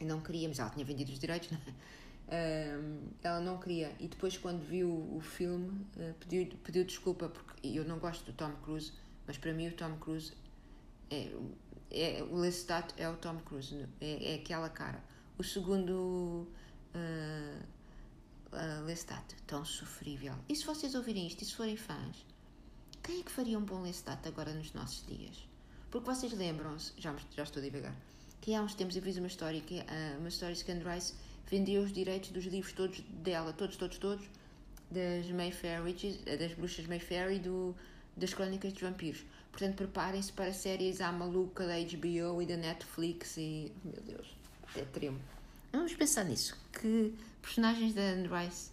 e 0.00 0.04
não 0.04 0.20
queria, 0.20 0.48
mas 0.48 0.58
ela 0.58 0.70
tinha 0.70 0.84
vendido 0.84 1.12
os 1.12 1.18
direitos, 1.18 1.50
não 1.52 1.58
é? 1.58 2.78
ela 3.22 3.40
não 3.40 3.58
queria. 3.58 3.94
E 3.98 4.06
depois, 4.06 4.36
quando 4.36 4.60
viu 4.64 4.88
o 4.88 5.20
filme, 5.20 5.84
eh, 5.98 6.14
pediu, 6.20 6.46
pediu 6.62 6.84
desculpa, 6.84 7.28
porque 7.28 7.66
eu 7.66 7.84
não 7.84 7.98
gosto 7.98 8.24
do 8.24 8.32
Tom 8.32 8.52
Cruise, 8.62 8.92
mas 9.26 9.36
para 9.36 9.52
mim 9.52 9.68
o 9.68 9.72
Tom 9.72 9.96
Cruise 9.96 10.32
é 11.10 11.28
é, 11.90 12.22
o 12.22 12.36
Lestat 12.36 12.94
é 12.96 13.08
o 13.08 13.16
Tom 13.16 13.38
Cruise, 13.40 13.86
é, 14.00 14.32
é 14.32 14.34
aquela 14.36 14.68
cara. 14.68 15.02
O 15.36 15.42
segundo 15.42 16.46
uh, 16.94 17.66
uh, 18.52 18.84
Lestat, 18.84 19.34
tão 19.46 19.64
sofrível. 19.64 20.34
E 20.48 20.54
se 20.54 20.64
vocês 20.64 20.94
ouvirem 20.94 21.26
isto 21.26 21.42
e 21.42 21.46
se 21.46 21.54
forem 21.54 21.76
fãs, 21.76 22.24
quem 23.02 23.20
é 23.20 23.22
que 23.22 23.32
faria 23.32 23.58
um 23.58 23.64
bom 23.64 23.82
Lestat 23.82 24.26
agora 24.28 24.54
nos 24.54 24.72
nossos 24.72 25.04
dias? 25.06 25.49
Porque 25.90 26.06
vocês 26.06 26.32
lembram-se, 26.32 26.92
já, 26.96 27.14
já 27.34 27.42
estou 27.42 27.60
a 27.60 27.64
divagar, 27.64 27.94
que 28.40 28.54
há 28.54 28.62
uns 28.62 28.74
tempos 28.74 28.96
eu 28.96 29.02
fiz 29.02 29.16
uma 29.16 29.26
história, 29.26 29.60
que, 29.60 29.80
uh, 29.80 30.18
uma 30.18 30.28
história 30.28 30.54
de 30.54 30.70
Anne 30.70 30.84
Rice 30.84 31.14
vendeu 31.48 31.82
os 31.82 31.92
direitos 31.92 32.30
dos 32.30 32.44
livros 32.44 32.72
todos 32.72 33.00
dela, 33.00 33.52
todos, 33.52 33.76
todos, 33.76 33.98
todos, 33.98 34.24
das 34.90 35.30
Mayfair 35.30 35.82
Witches, 35.82 36.18
eh, 36.26 36.36
das 36.36 36.52
bruxas 36.54 36.86
Mayfair 36.86 37.32
e 37.32 37.38
do, 37.38 37.74
das 38.16 38.34
crónicas 38.34 38.72
dos 38.72 38.82
vampiros. 38.82 39.24
Portanto, 39.50 39.76
preparem-se 39.76 40.32
para 40.32 40.52
séries 40.52 41.00
à 41.00 41.10
maluca 41.12 41.66
da 41.66 41.74
HBO 41.74 42.40
e 42.42 42.46
da 42.46 42.56
Netflix 42.56 43.36
e. 43.36 43.72
Meu 43.84 44.00
Deus, 44.02 44.28
até 44.68 44.84
tremo. 44.84 45.20
Vamos 45.72 45.94
pensar 45.94 46.24
nisso. 46.24 46.56
Que 46.72 47.14
personagens 47.42 47.94
da 47.94 48.02
Anne 48.02 48.28
Rice 48.28 48.70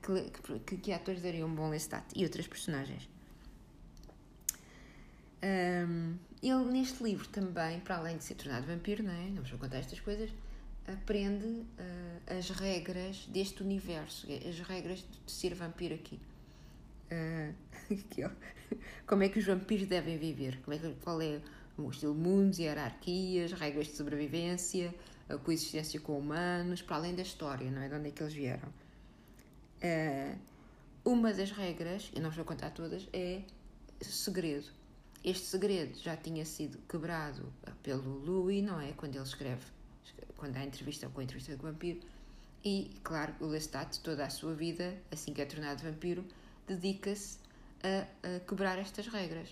que, 0.00 0.58
que, 0.60 0.76
que 0.76 0.92
atores 0.92 1.22
dariam 1.22 1.48
um 1.48 1.54
bom 1.54 1.68
Lestat 1.68 2.04
e 2.14 2.24
outras 2.24 2.46
personagens. 2.46 3.08
Um, 5.42 6.14
ele, 6.42 6.64
neste 6.70 7.02
livro, 7.02 7.26
também, 7.28 7.80
para 7.80 7.96
além 7.96 8.16
de 8.16 8.24
ser 8.24 8.34
tornado 8.34 8.66
vampiro, 8.66 9.02
não 9.02 9.12
é? 9.12 9.28
Não 9.28 9.42
vou 9.42 9.58
contar 9.58 9.78
estas 9.78 10.00
coisas, 10.00 10.30
aprende 10.86 11.46
uh, 11.46 12.38
as 12.38 12.50
regras 12.50 13.26
deste 13.26 13.62
universo, 13.62 14.26
as 14.48 14.60
regras 14.60 15.04
de 15.26 15.32
ser 15.32 15.54
vampiro 15.54 15.94
aqui. 15.94 16.18
Uh, 17.12 18.30
como 19.06 19.22
é 19.22 19.28
que 19.28 19.38
os 19.38 19.44
vampiros 19.44 19.86
devem 19.86 20.16
viver? 20.16 20.58
Como 20.62 20.74
é 20.74 20.78
que, 20.78 20.94
qual 21.04 21.20
é 21.20 21.42
o 21.76 21.90
estilo 21.90 22.14
mundos, 22.14 22.58
hierarquias, 22.58 23.52
regras 23.52 23.88
de 23.88 23.96
sobrevivência, 23.96 24.94
a 25.28 25.36
coexistência 25.36 26.00
com 26.00 26.18
humanos, 26.18 26.80
para 26.80 26.96
além 26.96 27.14
da 27.14 27.20
história, 27.20 27.70
não 27.70 27.82
é? 27.82 27.88
De 27.90 27.94
onde 27.94 28.08
é 28.08 28.10
que 28.12 28.22
eles 28.22 28.32
vieram. 28.32 28.68
Uh, 29.82 30.38
uma 31.04 31.34
das 31.34 31.50
regras, 31.50 32.10
eu 32.14 32.22
não 32.22 32.30
vou 32.30 32.46
contar 32.46 32.70
todas, 32.70 33.06
é 33.12 33.42
segredo. 34.00 34.66
Este 35.24 35.46
segredo 35.46 35.96
já 36.00 36.16
tinha 36.16 36.44
sido 36.44 36.78
quebrado 36.88 37.52
pelo 37.82 38.18
Louis, 38.24 38.62
não 38.62 38.80
é? 38.80 38.92
Quando 38.92 39.14
ele 39.14 39.24
escreve, 39.24 39.62
quando 40.36 40.56
há 40.56 40.64
entrevista 40.64 41.08
com 41.08 41.20
a 41.20 41.22
entrevista 41.22 41.56
com 41.56 41.68
o 41.68 41.70
vampiro. 41.70 42.00
E, 42.64 42.90
claro, 43.04 43.32
o 43.40 43.46
Lestat, 43.46 44.00
toda 44.00 44.24
a 44.24 44.30
sua 44.30 44.54
vida, 44.54 44.96
assim 45.12 45.32
que 45.32 45.40
é 45.40 45.44
tornado 45.44 45.82
vampiro, 45.82 46.24
dedica-se 46.66 47.38
a, 47.82 48.36
a, 48.36 48.40
quebrar 48.40 48.78
estas 48.78 49.06
regras. 49.06 49.50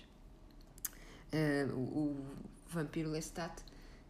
Uh, 1.33 1.73
o, 1.73 1.79
o, 1.79 2.25
vampiro 2.69 3.09
Lestat, 3.09 3.61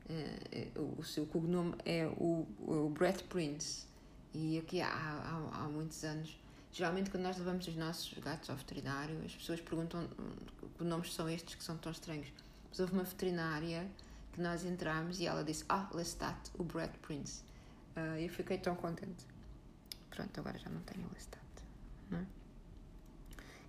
uh, 0.09 0.99
o 0.99 1.03
seu 1.03 1.27
cognome 1.27 1.75
é 1.85 2.07
o, 2.07 2.47
o 2.59 2.89
Brett 2.89 3.23
Prince. 3.25 3.85
E 4.33 4.57
aqui 4.57 4.81
há, 4.81 4.87
há, 4.87 5.63
há 5.63 5.67
muitos 5.67 6.03
anos, 6.03 6.40
geralmente 6.71 7.09
quando 7.09 7.23
nós 7.23 7.37
levamos 7.37 7.67
os 7.67 7.75
nossos 7.75 8.13
gatos 8.19 8.49
ao 8.49 8.55
veterinário, 8.55 9.21
as 9.25 9.35
pessoas 9.35 9.59
perguntam 9.59 10.07
que 10.77 10.83
nomes 10.83 11.13
são 11.13 11.29
estes 11.29 11.55
que 11.55 11.63
são 11.63 11.77
tão 11.77 11.91
estranhos. 11.91 12.27
Mas 12.69 12.79
houve 12.79 12.93
uma 12.93 13.03
veterinária 13.03 13.87
que 14.31 14.41
nós 14.41 14.65
entramos 14.65 15.19
e 15.19 15.27
ela 15.27 15.43
disse: 15.43 15.65
Ah, 15.67 15.89
Lestat, 15.93 16.37
o 16.57 16.63
Brad 16.63 16.91
Prince. 17.01 17.43
Uh, 17.95 18.17
eu 18.17 18.29
fiquei 18.29 18.57
tão 18.57 18.75
contente. 18.75 19.25
Pronto, 20.09 20.39
agora 20.39 20.57
já 20.57 20.69
não 20.69 20.81
tenho 20.81 21.05
Lestat. 21.13 21.41
É? 22.13 22.25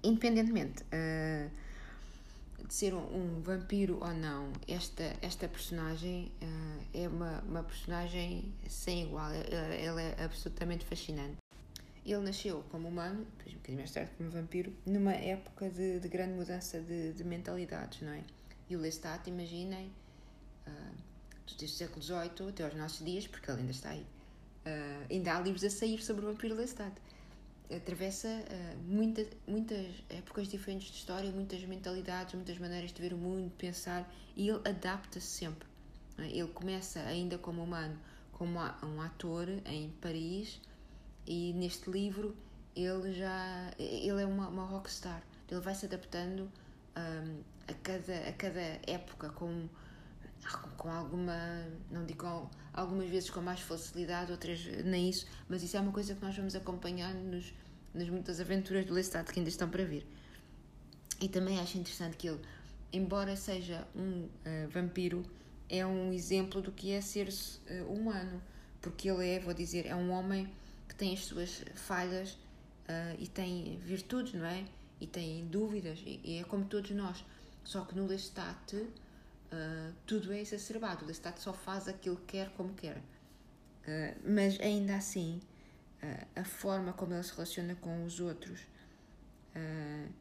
Independentemente. 0.05 0.83
Uh, 0.85 1.51
de 2.67 2.73
ser 2.73 2.95
um, 2.95 3.01
um, 3.01 3.43
vampiro 3.43 3.99
ou 4.01 4.15
não, 4.15 4.53
esta, 4.69 5.03
esta 5.21 5.49
personagem 5.49 6.31
uh, 6.41 6.87
é 6.95 7.09
uma, 7.09 7.41
uma 7.41 7.63
personagem 7.65 8.55
sem 8.69 9.03
igual. 9.03 9.31
Ela 9.33 10.01
é 10.01 10.25
absolutamente 10.25 10.87
fascinante. 10.87 11.42
Ele 12.05 12.19
nasceu 12.19 12.65
como 12.71 12.89
humano, 12.89 13.25
depois 13.39 13.55
um 13.55 13.59
bocadinho 13.59 13.79
mais 13.79 13.93
tarde 13.93 14.11
como 14.17 14.31
vampiro, 14.31 14.73
numa 14.85 15.13
época 15.13 15.71
de, 15.71 16.01
de 16.01 16.09
grande 16.09 16.35
mudança 16.35 16.81
de, 16.81 17.13
de, 17.13 17.25
mentalidades, 17.25 18.03
não 18.03 18.13
é? 18.13 18.23
E 18.69 18.75
o 18.75 18.81
Lestat, 18.81 19.29
imaginem, 19.29 19.93
uh, 20.67 20.97
desde 21.47 21.67
o 21.67 21.69
século 21.69 22.03
XVIII 22.03 22.49
até 22.49 22.65
aos 22.65 22.75
nossos 22.75 23.05
dias, 23.05 23.27
porque 23.27 23.51
ele 23.51 23.61
ainda 23.61 23.71
está 23.71 23.91
aí, 23.91 24.01
uh, 24.67 25.07
ainda 25.11 25.37
há 25.37 25.41
livros 25.41 25.63
a 25.63 25.71
sair 25.71 26.03
sobre 26.03 26.25
o 26.25 26.33
vampiro 26.33 26.57
Lestat 26.57 26.93
atravessa 27.75 28.29
uh, 28.29 28.79
muita, 28.83 29.27
muitas 29.47 29.87
épocas 30.09 30.49
diferentes 30.49 30.91
de 30.91 30.99
história, 30.99 31.31
muitas 31.31 31.63
mentalidades, 31.65 32.35
muitas 32.35 32.59
maneiras 32.59 32.93
de 32.93 33.01
ver 33.01 33.13
o 33.13 33.17
mundo, 33.17 33.45
de 33.45 33.55
pensar, 33.55 34.13
e 34.37 34.49
ele 34.49 34.61
adapta-se 34.65 35.27
sempre. 35.27 35.69
É? 36.19 36.27
Ele 36.27 36.49
começa 36.49 37.01
ainda 37.01 37.39
como 37.39 37.63
humano, 37.63 37.99
como 38.33 38.59
um 38.59 39.01
ator 39.01 39.49
em 39.67 39.91
Paris, 40.01 40.61
e 41.27 41.53
neste 41.55 41.91
livro 41.91 42.37
ele 42.75 43.13
já 43.13 43.73
ele 43.79 44.23
é 44.23 44.27
uma, 44.27 44.49
uma 44.49 44.65
rockstar. 44.65 45.23
Ele 45.51 45.61
vai 45.61 45.75
se 45.75 45.87
adaptando 45.87 46.51
um, 46.97 47.43
a, 47.69 47.75
cada, 47.83 48.29
a 48.29 48.33
cada 48.33 48.61
época 48.87 49.29
com, 49.31 49.69
com 50.77 50.91
alguma, 50.91 51.67
não 51.91 52.05
digo 52.07 52.51
algumas 52.73 53.09
vezes 53.09 53.31
com 53.31 53.41
mais 53.41 53.61
facilidade, 53.61 54.33
outras 54.33 54.65
nem 54.85 55.11
isso, 55.11 55.27
mas 55.49 55.63
isso 55.63 55.77
é 55.77 55.81
uma 55.81 55.93
coisa 55.93 56.15
que 56.15 56.23
nós 56.23 56.35
vamos 56.35 56.55
acompanhando 56.55 57.19
nos, 57.19 57.53
nas 57.93 58.09
muitas 58.09 58.41
aventuras 58.41 58.87
do 58.87 58.95
Lestat 58.95 59.31
que 59.31 59.39
ainda 59.39 59.51
estão 59.51 59.69
para 59.69 59.85
vir. 59.85 60.07
E 61.21 61.29
também 61.29 61.61
acho 61.61 61.79
interessante 61.79 62.17
que 62.17 62.29
ele, 62.29 62.41
embora 62.93 63.37
seja 63.37 63.87
um 63.95 64.25
uh, 64.25 64.69
vampiro, 64.71 65.23
é 65.69 65.87
um 65.87 66.13
exemplo 66.13 66.61
do 66.61 66.73
que 66.73 66.93
é 66.93 67.01
ser 67.01 67.29
uh, 67.29 67.93
humano, 67.93 68.43
porque 68.81 69.09
ele 69.09 69.29
é, 69.29 69.39
vou 69.39 69.55
dizer, 69.55 69.87
é 69.87 69.95
um 69.95 70.11
homem 70.11 70.51
que 70.89 70.95
tem 70.95 71.15
as 71.15 71.21
suas 71.25 71.65
falhas 71.75 72.33
uh, 72.33 73.17
e 73.19 73.27
tem 73.27 73.79
virtudes, 73.79 74.35
não 74.35 74.47
é? 74.47 74.65
E 75.01 75.07
tem 75.07 75.47
dúvidas, 75.47 75.99
e, 76.05 76.21
e 76.25 76.39
é 76.39 76.45
como 76.45 76.65
todos 76.65 76.91
nós. 76.91 77.25
Só 77.65 77.85
que 77.85 77.95
no 77.95 78.07
Lestat 78.07 78.75
tudo 80.07 80.33
é 80.33 80.41
exacerbado. 80.41 81.05
O 81.05 81.09
Lestat 81.09 81.39
só 81.39 81.53
faz 81.53 81.87
aquilo 81.87 82.17
que 82.17 82.39
quer 82.39 82.51
como 82.53 82.73
quer. 82.73 83.03
mas 84.25 84.59
ainda 84.61 84.97
assim, 84.97 85.43
uh, 86.03 86.41
a 86.41 86.45
forma 86.45 86.93
como 86.93 87.15
ele 87.15 87.23
se 87.23 87.33
relaciona 87.33 87.75
com 87.77 88.05
os 88.05 88.21
outros 88.21 88.61
uh, 89.55 90.13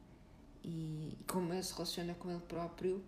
e 0.64 1.16
como 1.26 1.52
ele 1.52 1.62
se 1.62 1.72
relaciona 1.72 2.14
com 2.14 2.30
ele 2.30 2.40
próprio 2.40 3.02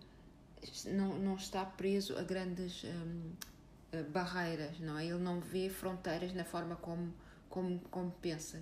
não, 0.86 1.18
não 1.18 1.36
está 1.36 1.64
preso 1.64 2.16
a 2.16 2.22
grandes 2.22 2.84
um, 2.84 3.32
barreiras, 4.10 4.80
não 4.80 4.98
é? 4.98 5.06
Ele 5.06 5.18
não 5.18 5.38
vê 5.38 5.68
fronteiras 5.68 6.32
na 6.32 6.44
forma 6.44 6.74
como, 6.76 7.12
como, 7.54 7.78
como 7.88 8.10
pensa. 8.20 8.58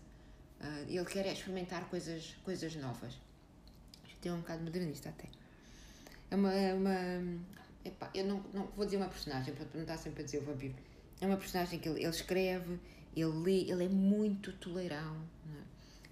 Uh, 0.60 0.84
ele 0.86 1.04
quer 1.06 1.26
experimentar 1.32 1.88
coisas, 1.88 2.36
coisas 2.44 2.76
novas. 2.76 3.18
Tem 4.20 4.30
um 4.30 4.40
bocado 4.40 4.62
modernista 4.62 5.08
até. 5.08 5.28
É 6.30 6.36
uma. 6.36 6.52
É 6.52 6.74
uma 6.74 7.40
epá, 7.84 8.10
eu 8.14 8.26
não, 8.26 8.44
não 8.52 8.66
vou 8.76 8.84
dizer 8.84 8.98
uma 8.98 9.08
personagem, 9.08 9.54
para 9.54 9.66
não 9.74 9.80
estar 9.80 9.96
sempre 9.96 10.22
a 10.22 10.24
dizer 10.24 10.38
o 10.38 10.44
vampiro. 10.44 10.74
É 11.20 11.26
uma 11.26 11.38
personagem 11.38 11.78
que 11.80 11.88
ele, 11.88 12.00
ele 12.00 12.10
escreve, 12.10 12.78
ele 13.16 13.24
lê, 13.24 13.70
ele 13.70 13.86
é 13.86 13.88
muito 13.88 14.52
toleirão. 14.52 15.24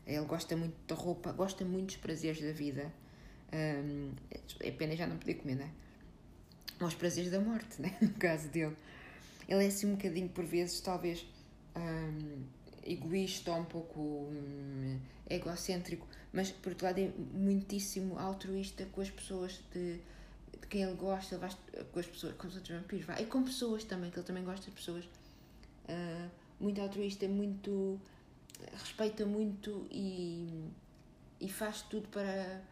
É? 0.07 0.15
Ele 0.17 0.25
gosta 0.25 0.57
muito 0.57 0.75
da 0.89 0.95
roupa, 0.95 1.33
gosta 1.33 1.65
muito 1.65 1.89
dos 1.89 1.97
prazeres 1.99 2.43
da 2.43 2.53
vida. 2.53 2.91
Um, 3.53 4.13
é 4.61 4.71
pena 4.71 4.97
já 4.97 5.07
não 5.07 5.19
poder 5.19 5.35
comer, 5.35 5.57
não 5.57 5.65
é? 5.65 5.71
Ou 6.81 6.89
os 6.89 6.95
prazeres 6.95 7.31
da 7.31 7.41
morte, 7.41 7.79
né? 7.83 7.97
no 8.01 8.15
caso 8.15 8.49
dele. 8.49 8.77
Ele 9.47 9.65
é 9.65 9.67
assim 9.67 9.87
um 9.87 9.97
bocadinho, 9.97 10.29
por 10.31 10.45
vezes, 10.45 10.81
talvez 10.81 11.27
um, 11.77 12.43
egoísta 12.85 13.53
um 13.53 13.65
pouco 13.65 14.01
um, 14.01 14.99
egocêntrico, 15.29 16.07
mas 16.33 16.51
por 16.51 16.71
outro 16.71 16.87
lado 16.87 16.99
é 16.99 17.13
muitíssimo 17.33 18.19
altruísta 18.19 18.87
com 18.87 19.01
as 19.01 19.11
pessoas 19.11 19.61
de, 19.73 20.01
de 20.61 20.67
quem 20.69 20.83
ele 20.83 20.95
gosta, 20.95 21.35
ele 21.35 21.41
vai, 21.41 21.85
com 21.93 22.01
as 22.01 22.07
pessoas, 22.07 22.35
com 22.35 22.47
os 22.47 22.57
outros 22.57 22.77
vampiros, 22.77 23.07
vai. 23.07 23.23
e 23.23 23.27
com 23.27 23.43
pessoas 23.43 23.85
também, 23.85 24.11
que 24.11 24.19
ele 24.19 24.27
também 24.27 24.45
gosta 24.45 24.67
de 24.67 24.73
pessoas. 24.73 25.05
Uh, 25.05 26.31
muito 26.61 26.81
altruísta, 26.81 27.27
muito. 27.27 27.99
respeita 28.73 29.25
muito 29.25 29.87
e, 29.91 30.69
e 31.41 31.49
faz 31.49 31.83
tudo 31.83 32.07
para, 32.09 32.63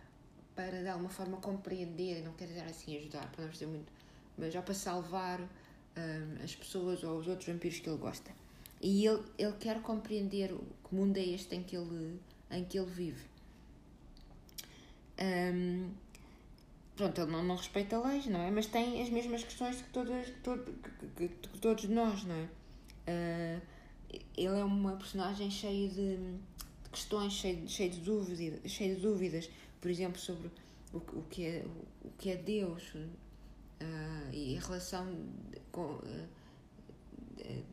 para 0.54 0.82
de 0.82 0.88
alguma 0.88 1.08
forma 1.08 1.38
compreender, 1.38 2.22
não 2.22 2.32
quer 2.34 2.46
dizer 2.46 2.64
assim 2.64 2.96
ajudar, 2.98 3.30
para 3.32 3.44
não 3.44 3.50
dizer 3.50 3.66
muito, 3.66 3.90
mas 4.36 4.52
já 4.52 4.60
para 4.60 4.74
salvar 4.74 5.40
um, 5.40 6.44
as 6.44 6.54
pessoas 6.54 7.02
ou 7.02 7.18
os 7.18 7.26
outros 7.26 7.48
vampiros 7.48 7.80
que 7.80 7.88
ele 7.88 7.98
gosta. 7.98 8.30
E 8.80 9.06
ele, 9.06 9.22
ele 9.36 9.54
quer 9.54 9.82
compreender 9.82 10.54
que 10.88 10.94
mundo 10.94 11.16
é 11.16 11.24
este 11.24 11.54
em 11.54 11.62
que 11.62 11.76
ele, 11.76 12.20
em 12.50 12.64
que 12.64 12.78
ele 12.78 12.90
vive. 12.90 13.24
Um, 15.20 15.90
pronto, 16.96 17.20
ele 17.20 17.30
não, 17.30 17.42
não 17.42 17.56
respeita 17.56 17.98
leis, 17.98 18.26
não 18.26 18.40
é? 18.40 18.50
Mas 18.50 18.66
tem 18.66 19.02
as 19.02 19.10
mesmas 19.10 19.42
questões 19.42 19.82
que, 19.82 19.90
todas, 19.90 20.26
que, 20.26 20.98
que, 21.16 21.28
que 21.28 21.58
todos 21.58 21.84
nós, 21.84 22.22
não 22.24 22.34
é? 22.36 22.48
Uh, 23.08 23.62
ele 24.36 24.60
é 24.60 24.64
uma 24.64 24.96
personagem 24.96 25.50
cheia 25.50 25.88
de, 25.88 26.16
de 26.16 26.90
questões, 26.90 27.32
cheia, 27.32 27.66
cheia, 27.66 27.90
de 27.90 28.00
dúvidas, 28.00 28.70
cheia 28.70 28.94
de 28.94 29.00
dúvidas, 29.00 29.50
por 29.80 29.90
exemplo, 29.90 30.18
sobre 30.20 30.50
o, 30.92 30.98
o, 30.98 31.24
que, 31.28 31.44
é, 31.44 31.64
o, 31.66 32.08
o 32.08 32.10
que 32.16 32.30
é 32.30 32.36
Deus 32.36 32.94
uh, 32.94 34.32
e 34.32 34.56
a 34.56 34.60
relação 34.60 35.06
com, 35.72 35.96
uh, 35.96 36.28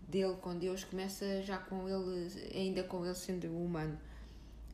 dele 0.07 0.35
com 0.41 0.57
Deus 0.57 0.83
começa 0.83 1.41
já 1.41 1.57
com 1.57 1.87
ele, 1.87 2.29
ainda 2.53 2.83
com 2.83 3.05
ele 3.05 3.15
sendo 3.15 3.47
humano. 3.47 3.97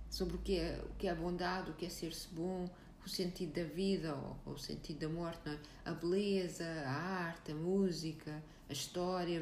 sobre 0.10 0.36
o 0.36 0.39
que 0.39 0.60
é, 0.60 0.79
o 0.84 0.96
que 0.96 1.08
é 1.08 1.12
a 1.12 1.15
bondade, 1.15 1.72
o 1.72 1.74
que 1.74 1.86
é 1.86 1.89
ser-se 1.89 2.27
bom, 2.34 2.70
o 3.05 3.10
sentido 3.10 3.53
da 3.53 3.63
vida 3.63 4.13
ou, 4.13 4.53
o 4.53 4.58
sentido 4.58 5.00
da 5.00 5.10
morte, 5.10 5.50
é? 5.50 5.58
a 5.86 5.93
beleza, 5.93 6.65
a 6.86 6.91
arte, 6.91 7.51
a 7.51 7.55
música, 7.55 8.43
a 8.70 8.74
história. 8.74 9.41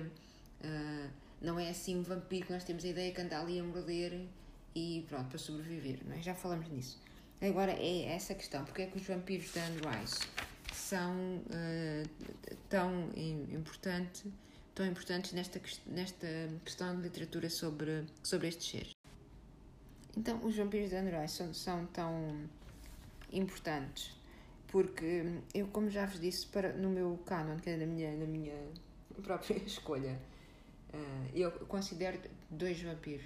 Uh, 0.62 1.10
não 1.42 1.60
é 1.60 1.70
assim 1.70 1.98
um 1.98 2.04
vampiro 2.04 2.48
que 2.48 2.54
nós 2.54 2.63
temos 2.63 2.84
a 2.84 2.88
ideia 2.88 3.13
que 3.13 3.22
anda 3.22 3.39
ali 3.39 3.60
a 3.60 3.63
morder 3.63 4.28
e 4.75 5.06
pronto, 5.08 5.30
para 5.30 5.38
sobreviver, 5.38 6.00
não 6.06 6.16
é? 6.16 6.22
Já 6.22 6.36
falamos 6.36 6.70
nisso. 6.70 7.01
Agora 7.42 7.72
é 7.72 8.04
essa 8.13 8.36
questão, 8.36 8.66
porque 8.66 8.82
é 8.82 8.88
que 8.88 8.98
os 8.98 9.08
vampiros 9.08 9.51
de 9.51 9.60
Anne 9.60 9.78
Rice 9.78 10.20
são 10.74 11.16
uh, 11.16 12.58
tão 12.68 13.10
importante, 13.16 14.32
tão 14.79 14.88
importantes 14.88 15.33
nesta, 15.33 15.59
nesta 15.88 16.27
questão 16.63 16.95
de 16.95 17.01
literatura 17.01 17.50
sobre, 17.50 18.05
sobre 18.24 18.48
estes 18.48 18.69
seres? 18.69 18.95
Então, 20.15 20.39
os 20.45 20.55
vampiros 20.55 20.89
de 20.89 20.98
Rice 21.01 21.36
são, 21.36 21.53
são 21.53 21.86
tão 21.88 22.50
importantes 23.29 24.17
porque 24.67 25.41
eu, 25.53 25.67
como 25.67 25.89
já 25.89 26.05
vos 26.05 26.17
disse, 26.17 26.48
para, 26.48 26.71
no 26.71 26.89
meu 26.89 27.17
canon, 27.25 27.57
que 27.57 27.69
é 27.71 27.75
na 27.75 27.86
minha, 27.86 28.15
na 28.15 28.25
minha 28.25 28.55
própria 29.21 29.57
escolha, 29.57 30.17
uh, 30.93 31.29
eu 31.36 31.51
considero 31.51 32.17
dois 32.50 32.81
vampiros 32.81 33.25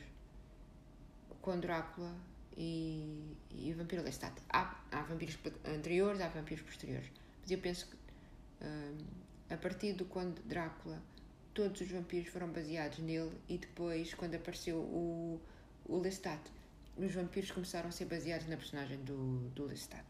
com 1.39 1.59
Drácula 1.59 2.15
e, 2.57 3.35
e 3.51 3.71
o 3.71 3.77
vampiro 3.77 4.01
Lestat. 4.01 4.33
Há, 4.49 4.75
há 4.91 5.03
vampiros 5.03 5.37
anteriores, 5.65 6.19
há 6.19 6.29
vampiros 6.29 6.63
posteriores. 6.63 7.11
Mas 7.41 7.51
eu 7.51 7.59
penso 7.59 7.87
que 7.87 7.95
uh, 7.95 9.05
a 9.53 9.57
partir 9.57 9.93
do 9.93 10.05
quando 10.05 10.41
Drácula, 10.47 10.99
todos 11.53 11.81
os 11.81 11.89
vampiros 11.89 12.29
foram 12.29 12.49
baseados 12.49 12.99
nele 12.99 13.31
e 13.47 13.57
depois, 13.57 14.13
quando 14.13 14.35
apareceu 14.35 14.77
o, 14.77 15.39
o 15.85 15.97
Lestat, 15.97 16.41
os 16.97 17.13
vampiros 17.13 17.51
começaram 17.51 17.89
a 17.89 17.91
ser 17.91 18.05
baseados 18.05 18.47
na 18.47 18.57
personagem 18.57 18.97
do, 19.03 19.49
do 19.49 19.65
Lestat. 19.65 20.05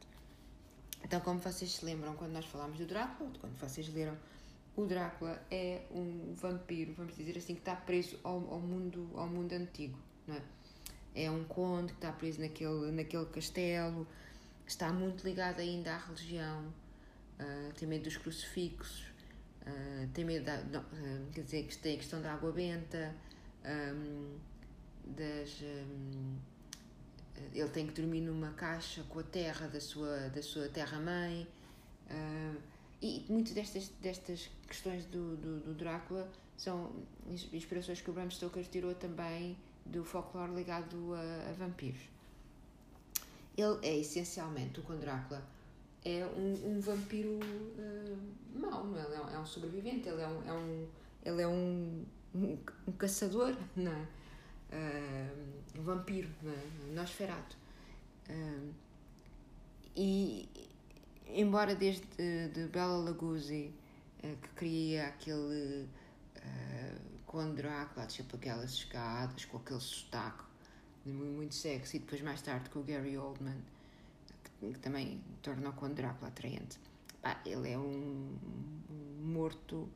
Então, 1.03 1.19
como 1.19 1.39
vocês 1.39 1.71
se 1.71 1.85
lembram, 1.85 2.15
quando 2.15 2.31
nós 2.31 2.45
falámos 2.45 2.77
do 2.77 2.85
Drácula, 2.85 3.29
quando 3.39 3.57
vocês 3.57 3.93
leram, 3.93 4.17
o 4.75 4.85
Drácula 4.85 5.41
é 5.51 5.81
um 5.91 6.33
vampiro, 6.33 6.93
vamos 6.93 7.15
dizer 7.15 7.37
assim, 7.37 7.53
que 7.53 7.61
está 7.61 7.75
preso 7.75 8.19
ao, 8.23 8.35
ao 8.53 8.59
mundo, 8.59 9.09
ao 9.13 9.27
mundo 9.27 9.53
antigo, 9.53 9.97
não 10.25 10.35
é? 10.35 10.41
é 11.15 11.29
um 11.29 11.43
conde 11.43 11.91
que 11.91 11.97
está 11.97 12.11
preso 12.11 12.41
naquele, 12.41 12.91
naquele 12.91 13.25
castelo, 13.25 14.07
está 14.65 14.91
muito 14.91 15.23
ligado 15.25 15.59
ainda 15.59 15.93
à 15.93 15.97
religião, 15.97 16.73
uh, 17.39 17.73
tem 17.73 17.87
medo 17.87 18.05
dos 18.05 18.17
crucifixos, 18.17 19.12
uh, 19.67 20.07
tem 20.13 20.25
medo 20.25 20.45
da, 20.45 20.57
não, 20.63 20.81
uh, 20.81 21.31
quer 21.33 21.41
dizer, 21.41 21.67
que 21.67 21.77
tem 21.77 21.95
a 21.95 21.97
questão 21.97 22.21
da 22.21 22.33
água 22.33 22.51
benta, 22.51 23.15
um, 23.65 24.37
das, 25.05 25.61
um, 25.61 26.35
ele 27.53 27.69
tem 27.69 27.87
que 27.87 27.93
dormir 27.93 28.21
numa 28.21 28.51
caixa 28.51 29.03
com 29.09 29.19
a 29.19 29.23
terra 29.23 29.67
da 29.67 29.79
sua, 29.79 30.29
da 30.29 30.41
sua 30.41 30.69
terra-mãe. 30.69 31.47
e 33.01 33.25
muitas 33.29 33.53
destas, 33.53 33.89
destas 34.01 34.49
questões 34.67 35.05
do, 35.05 35.35
do, 35.37 35.59
do 35.61 35.73
Drácula 35.73 36.29
são 36.57 36.91
inspirações 37.51 38.01
que 38.01 38.09
o 38.09 38.13
Bram 38.13 38.29
Stoker 38.29 38.65
tirou 38.65 38.93
também 38.95 39.57
do 39.85 40.03
folclore 40.03 40.53
ligado 40.53 41.13
a, 41.13 41.49
a 41.49 41.53
vampiros. 41.53 42.01
Ele 43.57 43.77
é 43.83 43.97
essencialmente, 43.97 44.79
o 44.79 44.83
Conde 44.83 45.01
Drácula, 45.01 45.43
é 46.05 46.25
um, 46.25 46.75
um 46.75 46.79
vampiro 46.79 47.39
uh, 47.39 48.59
mau, 48.59 48.85
não 48.85 48.99
é? 48.99 49.03
É, 49.03 49.35
é 49.35 49.39
um 49.39 49.45
sobrevivente, 49.45 50.07
ele 50.09 50.21
é 50.21 50.27
um, 50.27 50.47
é 50.47 50.53
um, 50.53 50.87
ele 51.23 51.41
é 51.41 51.47
um, 51.47 52.05
um, 52.35 52.57
um 52.87 52.91
caçador, 52.93 53.55
não 53.75 53.91
é? 53.91 54.07
Uh, 54.73 55.79
um 55.79 55.83
vampiro, 55.83 56.29
não 56.41 56.51
é? 56.51 56.93
Nosferatu. 56.93 57.55
Uh, 58.29 58.73
e, 59.95 60.49
embora 61.27 61.75
desde 61.75 62.05
de 62.49 62.67
Bela 62.67 62.97
Lugosi, 62.97 63.71
uh, 64.23 64.35
que 64.41 64.49
cria 64.55 65.07
aquele 65.07 65.87
com 67.25 67.51
Drácula, 67.55 68.05
desceu 68.05 68.25
por 68.25 68.35
aquelas 68.35 68.73
escadas, 68.73 69.45
com 69.45 69.57
aquele 69.57 69.79
sotaque 69.79 70.43
muito 71.03 71.55
sexy, 71.55 71.97
e 71.97 71.99
depois 71.99 72.21
mais 72.21 72.41
tarde 72.41 72.69
com 72.69 72.79
o 72.79 72.83
Gary 72.83 73.17
Oldman, 73.17 73.57
que, 74.71 74.79
também 74.79 75.21
torna 75.41 75.69
o 75.69 75.73
Conde 75.73 75.95
Drácula 75.95 76.29
atraente. 76.29 76.79
Ele 77.45 77.71
é 77.71 77.77
um, 77.77 78.37
morto, 79.21 79.89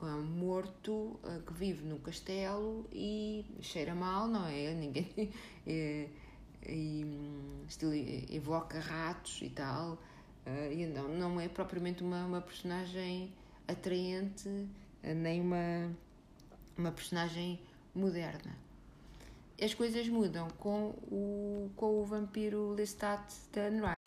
um 0.00 0.22
morto 0.22 0.92
uh, 0.92 1.42
que 1.46 1.52
vive 1.52 1.84
no 1.84 1.98
castelo 1.98 2.86
e 2.92 3.44
cheira 3.60 3.94
mal, 3.94 4.28
não 4.28 4.46
é? 4.46 4.72
Ninguém. 4.74 5.32
e, 5.66 6.08
e 6.66 7.06
estilo, 7.68 7.92
evoca 8.30 8.80
ratos 8.80 9.40
e 9.42 9.50
tal. 9.50 9.98
E 10.70 10.86
não, 10.86 11.08
não 11.08 11.40
é 11.40 11.46
propriamente 11.46 12.02
uma, 12.02 12.24
uma 12.24 12.40
personagem 12.40 13.30
atraente, 13.66 14.48
nem 15.02 15.42
uma 15.42 15.90
uma 16.78 16.92
personagem 16.92 17.60
moderna. 17.94 18.56
As 19.60 19.74
coisas 19.74 20.08
mudam 20.08 20.48
com 20.58 20.90
o, 21.10 21.70
com 21.74 22.00
o 22.00 22.04
vampiro 22.04 22.70
Lestat 22.70 23.34
de 23.52 23.70
Rice. 23.70 23.97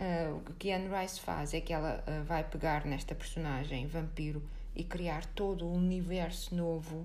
Uh, 0.00 0.36
o 0.36 0.54
que 0.54 0.72
Anne 0.72 0.88
Rice 0.88 1.20
faz 1.20 1.52
é 1.52 1.60
que 1.60 1.74
ela 1.74 2.02
uh, 2.08 2.24
vai 2.24 2.42
pegar 2.42 2.86
nesta 2.86 3.14
personagem 3.14 3.86
vampiro 3.86 4.42
e 4.74 4.82
criar 4.82 5.26
todo 5.26 5.66
um 5.66 5.74
universo 5.74 6.54
novo, 6.54 7.00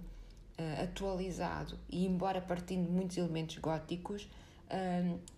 uh, 0.58 0.84
atualizado, 0.84 1.78
e 1.90 2.06
embora 2.06 2.40
partindo 2.40 2.86
de 2.86 2.92
muitos 2.92 3.18
elementos 3.18 3.58
góticos, 3.58 4.30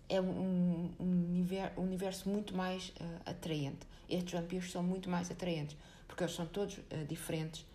é 0.08 0.20
um, 0.22 0.90
um, 0.98 1.44
universo 1.76 2.30
muito 2.30 2.56
mais 2.56 2.94
atraente. 3.26 3.86
Estes 4.08 4.32
vampiros 4.32 4.72
são 4.72 4.82
muito 4.82 5.10
mais 5.10 5.30
atraentes, 5.30 5.76
porque 6.06 6.22
eles 6.22 6.34
são 6.34 6.46
todos 6.46 6.80
diferentes 7.06 7.66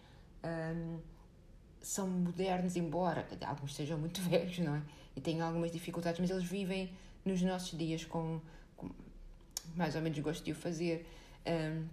são 1.80 2.08
modernos, 2.08 2.76
embora 2.76 3.28
alguns 3.46 3.76
sejam 3.76 4.00
muito 4.00 4.20
velhos, 4.28 4.58
não 4.60 4.76
é? 4.76 4.82
E 5.16 5.22
tenham 5.22 5.46
algumas 5.46 5.72
dificuldades, 5.72 6.20
mas 6.20 6.32
eles 6.32 6.44
vivem 6.44 6.90
nos 7.24 7.42
nossos 7.42 7.78
dias 7.78 8.04
com, 8.04 8.42
com 8.76 8.90
mais 9.76 9.96
ou 9.96 10.02
menos 10.02 10.18
gosto 10.20 10.44
de 10.44 10.52
o 10.52 10.56
fazer. 10.56 11.06
Um, 11.46 11.86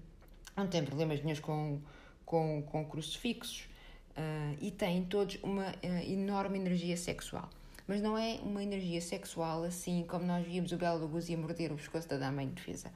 não 0.56 0.66
têm 0.66 0.84
problemas 0.84 1.22
nenhum 1.22 1.40
com, 1.40 1.80
com, 2.24 2.62
com 2.62 2.84
crucifixos 2.84 3.68
uh, 4.10 4.56
e 4.60 4.70
têm 4.70 5.04
todos 5.04 5.38
uma 5.42 5.70
uh, 5.70 6.10
enorme 6.10 6.58
energia 6.58 6.96
sexual. 6.96 7.48
Mas 7.86 8.00
não 8.00 8.16
é 8.16 8.38
uma 8.42 8.62
energia 8.62 9.00
sexual 9.00 9.64
assim 9.64 10.04
como 10.06 10.24
nós 10.24 10.46
víamos 10.46 10.70
o 10.72 10.76
Belo 10.76 11.00
Lugosi 11.00 11.34
a 11.34 11.38
morder 11.38 11.72
o 11.72 11.76
pescoço 11.76 12.08
da 12.08 12.18
dama 12.18 12.42
em 12.42 12.48
defesa. 12.48 12.92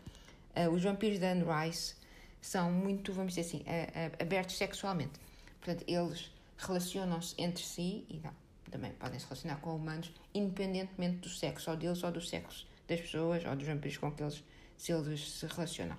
Uh, 0.57 0.71
os 0.71 0.83
vampiros 0.83 1.19
da 1.19 1.33
Anne 1.33 1.45
Rice 1.45 1.95
são 2.41 2.71
muito, 2.71 3.13
vamos 3.13 3.35
dizer 3.35 3.41
assim, 3.41 3.65
abertos 4.21 4.59
sexualmente. 4.59 5.19
Portanto, 5.63 5.83
eles 5.89 6.31
relacionam-se 6.59 7.35
entre 7.39 7.65
si 7.65 8.05
e 8.11 8.21
não, 8.23 8.33
também 8.71 8.93
podem 8.93 9.19
se 9.19 9.25
relacionar 9.25 9.57
com 9.57 9.75
humanos, 9.75 10.13
independentemente 10.35 11.17
do 11.17 11.29
sexo, 11.31 11.71
ou 11.71 11.77
deles, 11.77 12.03
ou 12.03 12.13
do 12.13 12.21
sexo 12.21 12.67
das 12.87 13.01
pessoas, 13.01 13.45
ou 13.47 13.57
dos 13.57 13.67
vampiros 13.67 13.97
com 13.97 14.13
que 14.13 14.23
eles 14.23 14.45
se, 14.77 14.93
eles 14.93 15.31
se 15.31 15.47
relacionam. 15.47 15.97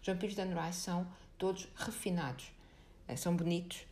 Os 0.00 0.06
vampiros 0.06 0.34
da 0.36 0.44
Andrai 0.44 0.72
são 0.72 1.06
todos 1.38 1.68
refinados, 1.76 2.50
eh, 3.08 3.16
são 3.16 3.36
bonitos, 3.36 3.86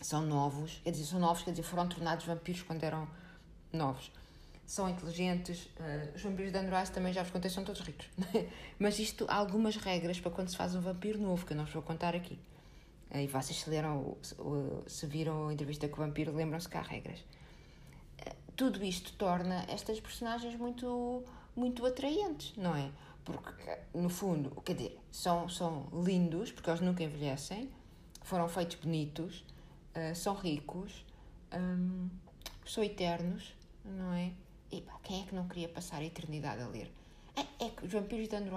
são 0.00 0.22
novos, 0.22 0.80
quer 0.82 0.90
dizer, 0.90 1.04
são 1.04 1.20
novos, 1.20 1.42
quer 1.42 1.50
dizer, 1.50 1.62
foram 1.62 1.88
tornados 1.88 2.24
vampiros 2.24 2.62
quando 2.62 2.82
eram 2.84 3.08
novos. 3.72 4.10
São 4.66 4.88
inteligentes, 4.88 5.68
os 6.14 6.22
vampiros 6.22 6.52
da 6.52 6.60
Andrai 6.60 6.86
também 6.86 7.12
já 7.12 7.22
vos 7.22 7.32
contei, 7.32 7.50
são 7.50 7.64
todos 7.64 7.80
ricos. 7.80 8.06
Mas 8.78 8.98
isto 9.00 9.26
há 9.28 9.34
algumas 9.34 9.74
regras 9.76 10.20
para 10.20 10.30
quando 10.30 10.48
se 10.48 10.56
faz 10.56 10.74
um 10.76 10.80
vampiro 10.80 11.18
novo, 11.18 11.44
que 11.44 11.52
eu 11.52 11.56
não 11.56 11.64
vos 11.64 11.74
vou 11.74 11.82
contar 11.82 12.14
aqui. 12.14 12.38
E 13.12 13.26
vocês 13.26 13.60
se 13.60 13.68
leram, 13.68 14.16
se 14.86 15.06
viram 15.06 15.48
a 15.48 15.52
entrevista 15.52 15.88
com 15.88 16.00
o 16.00 16.06
vampiro, 16.06 16.32
lembram-se 16.32 16.68
que 16.68 16.76
há 16.76 16.82
regras. 16.82 17.24
Tudo 18.54 18.84
isto 18.84 19.12
torna 19.14 19.64
estas 19.68 19.98
personagens 19.98 20.54
muito, 20.54 21.24
muito 21.56 21.84
atraentes, 21.84 22.56
não 22.56 22.76
é? 22.76 22.90
Porque, 23.24 23.78
no 23.94 24.08
fundo, 24.08 24.50
quer 24.62 24.74
dizer, 24.74 24.98
são, 25.10 25.48
são 25.48 25.88
lindos, 26.04 26.50
porque 26.52 26.70
eles 26.70 26.80
nunca 26.80 27.02
envelhecem, 27.02 27.70
foram 28.22 28.48
feitos 28.48 28.76
bonitos, 28.76 29.44
uh, 29.94 30.14
são 30.14 30.34
ricos, 30.34 31.04
um, 31.52 32.08
são 32.66 32.82
eternos, 32.82 33.54
não 33.84 34.12
é? 34.12 34.32
E 34.70 34.80
pá, 34.80 34.98
quem 35.02 35.22
é 35.22 35.26
que 35.26 35.34
não 35.34 35.46
queria 35.48 35.68
passar 35.68 35.98
a 35.98 36.04
eternidade 36.04 36.62
a 36.62 36.68
ler? 36.68 36.90
É, 37.36 37.66
é 37.66 37.68
que 37.70 37.84
os 37.84 37.92
vampiros 37.92 38.28
de 38.28 38.36
Andrew 38.36 38.56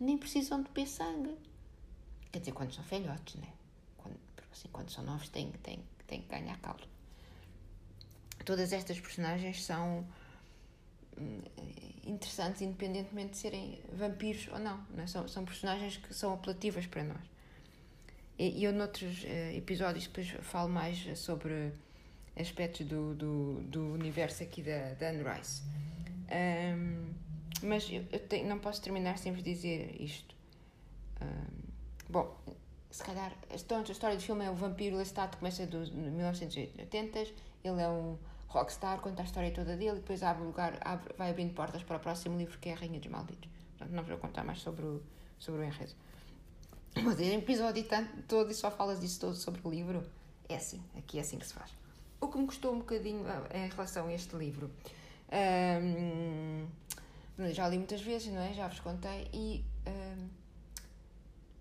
nem 0.00 0.16
precisam 0.16 0.62
de 0.62 0.68
beber 0.68 0.86
sangue. 0.86 1.36
Quer 2.32 2.40
dizer, 2.40 2.52
quando 2.52 2.72
são 2.72 2.84
velhotes, 2.84 3.34
não 3.36 3.44
é? 3.44 3.58
assim, 4.58 4.68
quando 4.72 4.90
são 4.90 5.04
novos, 5.04 5.28
têm, 5.28 5.50
têm, 5.62 5.78
têm 6.06 6.22
que 6.22 6.28
ganhar 6.28 6.58
caldo. 6.58 6.84
Todas 8.44 8.72
estas 8.72 8.98
personagens 8.98 9.64
são 9.64 10.06
hum, 11.16 11.40
interessantes, 12.08 12.62
independentemente 12.62 13.32
de 13.32 13.38
serem 13.38 13.80
vampiros 13.92 14.48
ou 14.48 14.58
não. 14.58 14.78
não 14.94 15.04
é? 15.04 15.06
são, 15.06 15.28
são 15.28 15.44
personagens 15.44 15.96
que 15.96 16.12
são 16.14 16.32
apelativas 16.34 16.86
para 16.86 17.04
nós. 17.04 17.22
E, 18.38 18.62
eu, 18.62 18.72
noutros 18.72 19.24
uh, 19.24 19.56
episódios, 19.56 20.06
depois 20.06 20.28
falo 20.42 20.68
mais 20.68 21.18
sobre 21.18 21.72
aspectos 22.36 22.86
do, 22.86 23.14
do, 23.14 23.60
do 23.62 23.92
universo 23.92 24.42
aqui 24.42 24.62
da, 24.62 24.94
da 24.94 25.10
Anne 25.10 25.24
Rice. 25.24 25.62
Um, 26.30 27.12
mas 27.62 27.90
eu, 27.90 28.04
eu 28.12 28.20
tenho, 28.20 28.48
não 28.48 28.58
posso 28.58 28.80
terminar 28.80 29.18
sem 29.18 29.32
vos 29.32 29.42
dizer 29.42 30.00
isto. 30.00 30.34
Um, 31.20 31.62
bom, 32.08 32.36
se 32.90 33.02
calhar, 33.02 33.32
a 33.50 33.54
história 33.54 34.16
do 34.16 34.22
filme 34.22 34.44
é 34.44 34.50
o 34.50 34.54
vampiro 34.54 34.96
Lestat, 34.96 35.36
começa 35.36 35.66
dos 35.66 35.90
1980, 35.90 37.18
ele 37.18 37.82
é 37.82 37.88
um 37.88 38.16
rockstar, 38.48 39.00
conta 39.00 39.22
a 39.22 39.24
história 39.24 39.50
toda 39.50 39.76
dele 39.76 39.98
e 39.98 40.00
depois 40.00 40.22
abre 40.22 40.44
lugar, 40.44 40.78
abre, 40.80 41.14
vai 41.16 41.30
abrindo 41.30 41.54
portas 41.54 41.82
para 41.82 41.96
o 41.96 42.00
próximo 42.00 42.36
livro 42.36 42.58
que 42.58 42.70
é 42.70 42.72
a 42.72 42.76
Rainha 42.76 42.98
dos 42.98 43.10
Malditos. 43.10 43.48
Portanto, 43.76 43.94
não 43.94 44.02
vou 44.02 44.18
contar 44.18 44.42
mais 44.42 44.60
sobre 44.60 44.84
o, 44.84 45.02
sobre 45.38 45.60
o 45.60 45.64
enredo. 45.64 45.92
Mas 47.02 47.20
em 47.20 47.34
episódio 47.36 47.84
todo 48.26 48.50
e 48.50 48.54
só 48.54 48.70
falas 48.70 49.00
disso 49.00 49.20
todo 49.20 49.36
sobre 49.36 49.60
o 49.62 49.70
livro. 49.70 50.02
É 50.48 50.56
assim, 50.56 50.82
aqui 50.96 51.18
é 51.18 51.20
assim 51.20 51.38
que 51.38 51.46
se 51.46 51.52
faz. 51.52 51.70
O 52.20 52.28
que 52.28 52.38
me 52.38 52.46
custou 52.46 52.74
um 52.74 52.78
bocadinho 52.78 53.24
ah, 53.26 53.46
em 53.56 53.68
relação 53.68 54.06
a 54.06 54.12
este 54.12 54.34
livro. 54.34 54.70
Um, 55.30 56.66
já 57.52 57.68
li 57.68 57.76
muitas 57.76 58.00
vezes, 58.00 58.32
não 58.32 58.40
é? 58.40 58.52
Já 58.54 58.66
vos 58.66 58.80
contei. 58.80 59.28
E 59.32 59.64
um, 59.86 60.28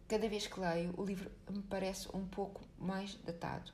cada 0.07 0.27
vez 0.27 0.47
que 0.47 0.59
leio, 0.59 0.93
o 0.97 1.03
livro 1.03 1.29
me 1.49 1.61
parece 1.63 2.07
um 2.15 2.25
pouco 2.25 2.61
mais 2.79 3.15
datado. 3.25 3.71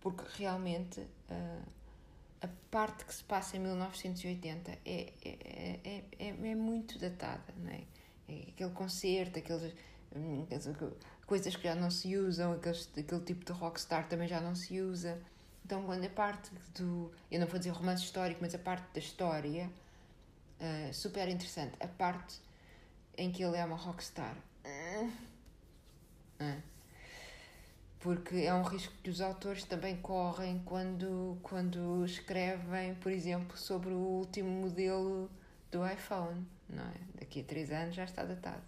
Porque 0.00 0.24
realmente 0.38 1.00
uh, 1.00 1.62
a 2.42 2.48
parte 2.70 3.04
que 3.04 3.14
se 3.14 3.22
passa 3.24 3.56
em 3.56 3.60
1980 3.60 4.70
é, 4.70 4.78
é, 4.84 5.10
é, 5.24 6.04
é, 6.18 6.28
é 6.28 6.54
muito 6.54 6.98
datada, 6.98 7.52
não 7.56 7.70
é? 7.70 7.82
é 8.28 8.48
aquele 8.48 8.70
concerto, 8.70 9.38
aqueles, 9.38 9.74
hum, 10.14 10.46
coisas 11.26 11.54
que 11.54 11.64
já 11.64 11.74
não 11.74 11.90
se 11.90 12.16
usam, 12.16 12.52
aqueles, 12.52 12.88
aquele 12.96 13.20
tipo 13.22 13.44
de 13.44 13.52
rockstar 13.52 14.08
também 14.08 14.26
já 14.26 14.40
não 14.40 14.54
se 14.54 14.80
usa. 14.80 15.20
Então, 15.64 15.84
quando 15.84 16.04
a 16.04 16.10
parte 16.10 16.50
do. 16.74 17.12
Eu 17.30 17.38
não 17.38 17.46
vou 17.46 17.58
dizer 17.58 17.70
romance 17.70 18.02
histórico, 18.02 18.40
mas 18.42 18.54
a 18.54 18.58
parte 18.58 18.92
da 18.92 18.98
história, 18.98 19.70
uh, 20.58 20.92
super 20.92 21.28
interessante. 21.28 21.74
A 21.78 21.86
parte 21.86 22.40
em 23.16 23.30
que 23.30 23.44
ele 23.44 23.56
é 23.56 23.64
uma 23.64 23.76
rockstar. 23.76 24.36
Uh, 24.64 25.06
uh, 26.42 26.62
porque 28.00 28.36
é 28.36 28.54
um 28.54 28.62
risco 28.62 28.92
que 29.02 29.10
os 29.10 29.20
autores 29.20 29.64
também 29.64 29.96
correm 29.96 30.60
quando, 30.64 31.38
quando 31.42 32.04
escrevem, 32.04 32.94
por 32.94 33.12
exemplo, 33.12 33.56
sobre 33.56 33.92
o 33.92 33.98
último 33.98 34.48
modelo 34.48 35.30
do 35.70 35.86
iPhone. 35.86 36.46
Não 36.68 36.82
é? 36.82 36.94
Daqui 37.20 37.40
a 37.40 37.44
três 37.44 37.70
anos 37.70 37.94
já 37.94 38.04
está 38.04 38.24
datado. 38.24 38.62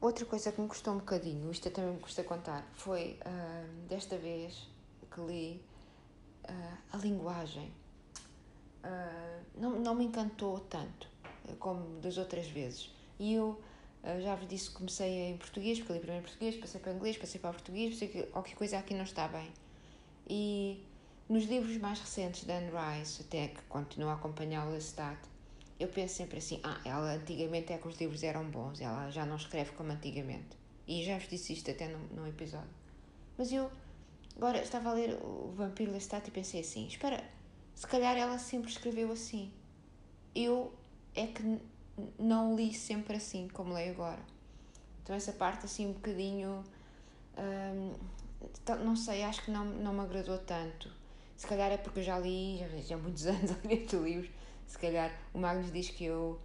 Outra 0.00 0.24
coisa 0.26 0.50
que 0.50 0.60
me 0.60 0.68
custou 0.68 0.94
um 0.94 0.98
bocadinho, 0.98 1.50
isto 1.50 1.70
também 1.70 1.92
me 1.92 2.00
custa 2.00 2.24
contar, 2.24 2.66
foi 2.74 3.18
uh, 3.24 3.88
desta 3.88 4.18
vez 4.18 4.68
que 5.10 5.20
li 5.20 5.62
uh, 6.48 6.78
a 6.92 6.96
linguagem. 6.96 7.72
Uh, 8.84 9.44
não, 9.54 9.78
não 9.78 9.94
me 9.94 10.04
encantou 10.04 10.60
tanto 10.60 11.08
como 11.58 12.00
das 12.00 12.18
outras 12.18 12.48
vezes. 12.48 12.92
E 13.18 13.34
eu 13.34 13.60
Uh, 14.06 14.20
já 14.20 14.36
vos 14.36 14.46
disse 14.46 14.70
que 14.70 14.76
comecei 14.76 15.30
em 15.30 15.36
português, 15.36 15.78
porque 15.78 15.94
li 15.94 15.98
primeiro 15.98 16.24
português, 16.24 16.56
passei 16.56 16.80
para 16.80 16.92
inglês, 16.92 17.18
passei 17.18 17.40
para 17.40 17.50
português, 17.50 17.92
pensei 17.92 18.08
que 18.08 18.22
qualquer 18.24 18.54
coisa 18.54 18.78
aqui 18.78 18.94
não 18.94 19.02
está 19.02 19.26
bem. 19.26 19.50
E 20.28 20.80
nos 21.28 21.44
livros 21.44 21.76
mais 21.78 21.98
recentes 21.98 22.44
da 22.44 22.56
Anne 22.58 22.70
Rice, 22.70 23.22
até 23.22 23.48
que 23.48 23.60
continuo 23.62 24.08
a 24.08 24.14
acompanhar 24.14 24.64
o 24.68 24.70
Lestat, 24.70 25.18
eu 25.80 25.88
penso 25.88 26.14
sempre 26.14 26.38
assim: 26.38 26.60
ah, 26.62 26.80
ela 26.84 27.14
antigamente 27.14 27.72
é 27.72 27.78
que 27.78 27.88
os 27.88 27.98
livros 27.98 28.22
eram 28.22 28.48
bons, 28.48 28.80
ela 28.80 29.10
já 29.10 29.26
não 29.26 29.34
escreve 29.34 29.72
como 29.72 29.90
antigamente. 29.90 30.56
E 30.86 31.04
já 31.04 31.18
vos 31.18 31.28
disse 31.28 31.52
isto 31.52 31.68
até 31.68 31.88
num, 31.88 32.06
num 32.14 32.26
episódio. 32.28 32.70
Mas 33.36 33.52
eu 33.52 33.68
agora 34.36 34.62
estava 34.62 34.90
a 34.90 34.92
ler 34.92 35.18
o 35.20 35.52
Vampiro 35.56 35.90
Lestat 35.90 36.28
e 36.28 36.30
pensei 36.30 36.60
assim: 36.60 36.86
espera, 36.86 37.22
se 37.74 37.86
calhar 37.88 38.16
ela 38.16 38.38
sempre 38.38 38.70
escreveu 38.70 39.10
assim. 39.10 39.52
Eu 40.32 40.72
é 41.14 41.26
que 41.26 41.42
não 42.18 42.54
li 42.54 42.72
sempre 42.74 43.16
assim 43.16 43.48
como 43.48 43.74
leio 43.74 43.92
agora. 43.92 44.22
Então 45.02 45.14
essa 45.14 45.32
parte 45.32 45.66
assim 45.66 45.86
um 45.86 45.92
bocadinho 45.92 46.64
hum, 47.38 47.92
não 48.84 48.96
sei, 48.96 49.22
acho 49.22 49.44
que 49.44 49.50
não, 49.50 49.64
não 49.64 49.92
me 49.92 50.00
agradou 50.00 50.38
tanto. 50.38 50.90
Se 51.36 51.46
calhar 51.46 51.70
é 51.70 51.76
porque 51.76 52.00
eu 52.00 52.04
já 52.04 52.18
li, 52.18 52.58
já, 52.86 52.94
há 52.94 52.98
muitos 52.98 53.26
anos 53.26 53.50
a 53.52 53.68
ler 53.68 53.82
estes 53.82 54.00
livros, 54.00 54.30
se 54.66 54.78
calhar 54.78 55.12
o 55.32 55.38
Magnus 55.38 55.72
diz 55.72 55.90
que 55.90 56.04
eu 56.04 56.40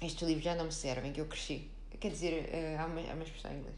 estes 0.00 0.26
livros 0.26 0.44
já 0.44 0.54
não 0.54 0.66
me 0.66 0.72
servem, 0.72 1.12
que 1.12 1.20
eu 1.20 1.26
cresci. 1.26 1.70
Quer 2.00 2.10
dizer, 2.10 2.48
uh, 2.48 2.80
há, 2.80 2.86
uma, 2.86 3.00
há 3.00 3.14
uma 3.14 3.22
expressão 3.22 3.52
em 3.52 3.58
inglês. 3.58 3.76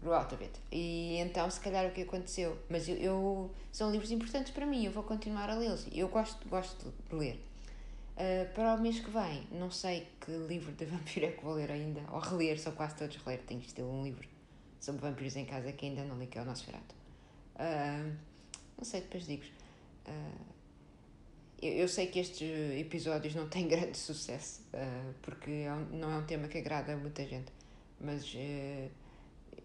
Grew 0.00 0.12
out 0.12 0.32
of 0.32 0.42
it. 0.42 0.60
E 0.70 1.16
então, 1.16 1.50
se 1.50 1.58
calhar, 1.60 1.86
o 1.86 1.90
que 1.90 2.02
aconteceu? 2.02 2.56
Mas 2.68 2.88
eu, 2.88 2.96
eu 2.96 3.50
são 3.72 3.90
livros 3.90 4.10
importantes 4.12 4.52
para 4.52 4.64
mim, 4.66 4.84
eu 4.84 4.92
vou 4.92 5.02
continuar 5.02 5.50
a 5.50 5.56
lê-los. 5.56 5.86
Eu 5.92 6.08
gosto, 6.08 6.48
gosto 6.48 6.92
de 7.08 7.14
ler. 7.16 7.44
Uh, 8.14 8.52
para 8.54 8.74
o 8.74 8.80
mês 8.80 9.00
que 9.00 9.10
vem, 9.10 9.44
não 9.50 9.72
sei 9.72 10.06
que 10.20 10.30
livro 10.30 10.70
de 10.72 10.84
vampiro 10.86 11.26
é 11.26 11.30
que 11.32 11.42
vou 11.42 11.54
ler 11.54 11.70
ainda, 11.70 12.00
ou 12.12 12.20
reler, 12.20 12.58
são 12.60 12.72
quase 12.72 12.94
todos 12.94 13.16
reler. 13.16 13.40
Tenho 13.42 13.60
estilo 13.60 13.90
um 13.90 14.04
livro 14.04 14.28
sobre 14.80 15.00
vampiros 15.00 15.34
em 15.34 15.44
casa 15.44 15.72
que 15.72 15.86
ainda 15.86 16.04
não 16.04 16.18
li, 16.18 16.26
que 16.26 16.38
é 16.38 16.42
o 16.42 16.44
nosso 16.44 16.70
Uh, 16.70 16.76
ah, 17.56 18.12
não 18.76 18.84
sei, 18.84 19.00
depois 19.00 19.26
digo. 19.26 19.44
Uh, 20.06 20.54
eu, 21.62 21.72
eu, 21.72 21.88
sei 21.88 22.08
que 22.08 22.18
estes 22.18 22.42
episódios 22.78 23.34
não 23.34 23.48
têm 23.48 23.66
grande 23.68 23.96
sucesso, 23.96 24.62
uh, 24.74 25.14
porque 25.22 25.50
é 25.50 25.72
um, 25.72 25.98
não 25.98 26.12
é 26.12 26.16
um 26.18 26.26
tema 26.26 26.46
que 26.48 26.58
agrada 26.58 26.92
a 26.92 26.96
muita 26.96 27.24
gente, 27.24 27.52
mas 28.00 28.34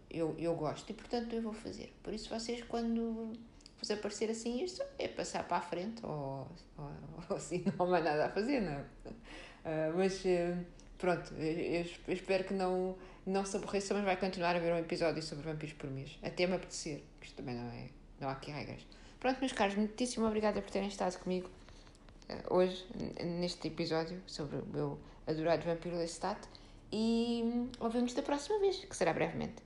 eu, 0.09 0.35
eu 0.37 0.55
gosto 0.55 0.89
e, 0.89 0.93
portanto, 0.93 1.33
eu 1.35 1.41
vou 1.41 1.53
fazer. 1.53 1.93
Por 2.01 2.13
isso, 2.13 2.29
vocês, 2.29 2.63
quando 2.63 3.33
vos 3.79 3.89
aparecer 3.91 4.29
assim 4.29 4.63
isto, 4.63 4.83
é 4.97 5.07
passar 5.07 5.47
para 5.47 5.57
a 5.57 5.61
frente 5.61 6.05
ou, 6.05 6.47
ou, 6.77 6.91
ou 7.29 7.37
assim, 7.37 7.63
não 7.77 7.85
há 7.85 7.89
mais 7.89 8.03
nada 8.03 8.25
a 8.25 8.29
fazer, 8.29 8.61
não 8.61 8.73
é? 8.73 8.81
Uh, 9.09 9.97
mas 9.97 10.23
uh, 10.25 10.65
pronto, 10.97 11.33
eu, 11.35 11.85
eu, 12.07 12.13
espero 12.13 12.43
que 12.43 12.53
não, 12.53 12.95
não 13.25 13.45
se 13.45 13.55
aborreça, 13.55 13.93
mas 13.93 14.03
vai 14.03 14.17
continuar 14.17 14.55
a 14.55 14.57
haver 14.57 14.73
um 14.73 14.77
episódio 14.77 15.21
sobre 15.23 15.45
vampiros 15.45 15.73
por 15.73 15.89
mês, 15.89 16.17
até 16.21 16.45
me 16.45 16.55
apetecer, 16.55 17.01
que 17.19 17.27
isto 17.27 17.35
também 17.37 17.55
não 17.55 17.71
é, 17.71 17.87
não 18.19 18.29
há 18.29 18.33
aqui 18.33 18.51
regras. 18.51 18.85
Pronto, 19.19 19.39
meus 19.39 19.51
caros, 19.51 19.75
muitíssimo 19.75 20.25
obrigada 20.25 20.61
por 20.61 20.71
terem 20.71 20.87
estado 20.87 21.17
comigo 21.19 21.49
uh, 22.29 22.55
hoje, 22.55 22.85
neste 23.23 23.67
episódio 23.67 24.21
sobre 24.27 24.57
o 24.57 24.65
meu 24.65 24.99
adorado 25.25 25.63
vampiro 25.63 25.97
Lestat, 25.97 26.39
e 26.91 27.69
ouvimos 27.79 28.13
da 28.13 28.23
próxima 28.23 28.59
vez, 28.59 28.83
que 28.83 28.95
será 28.95 29.13
brevemente. 29.13 29.61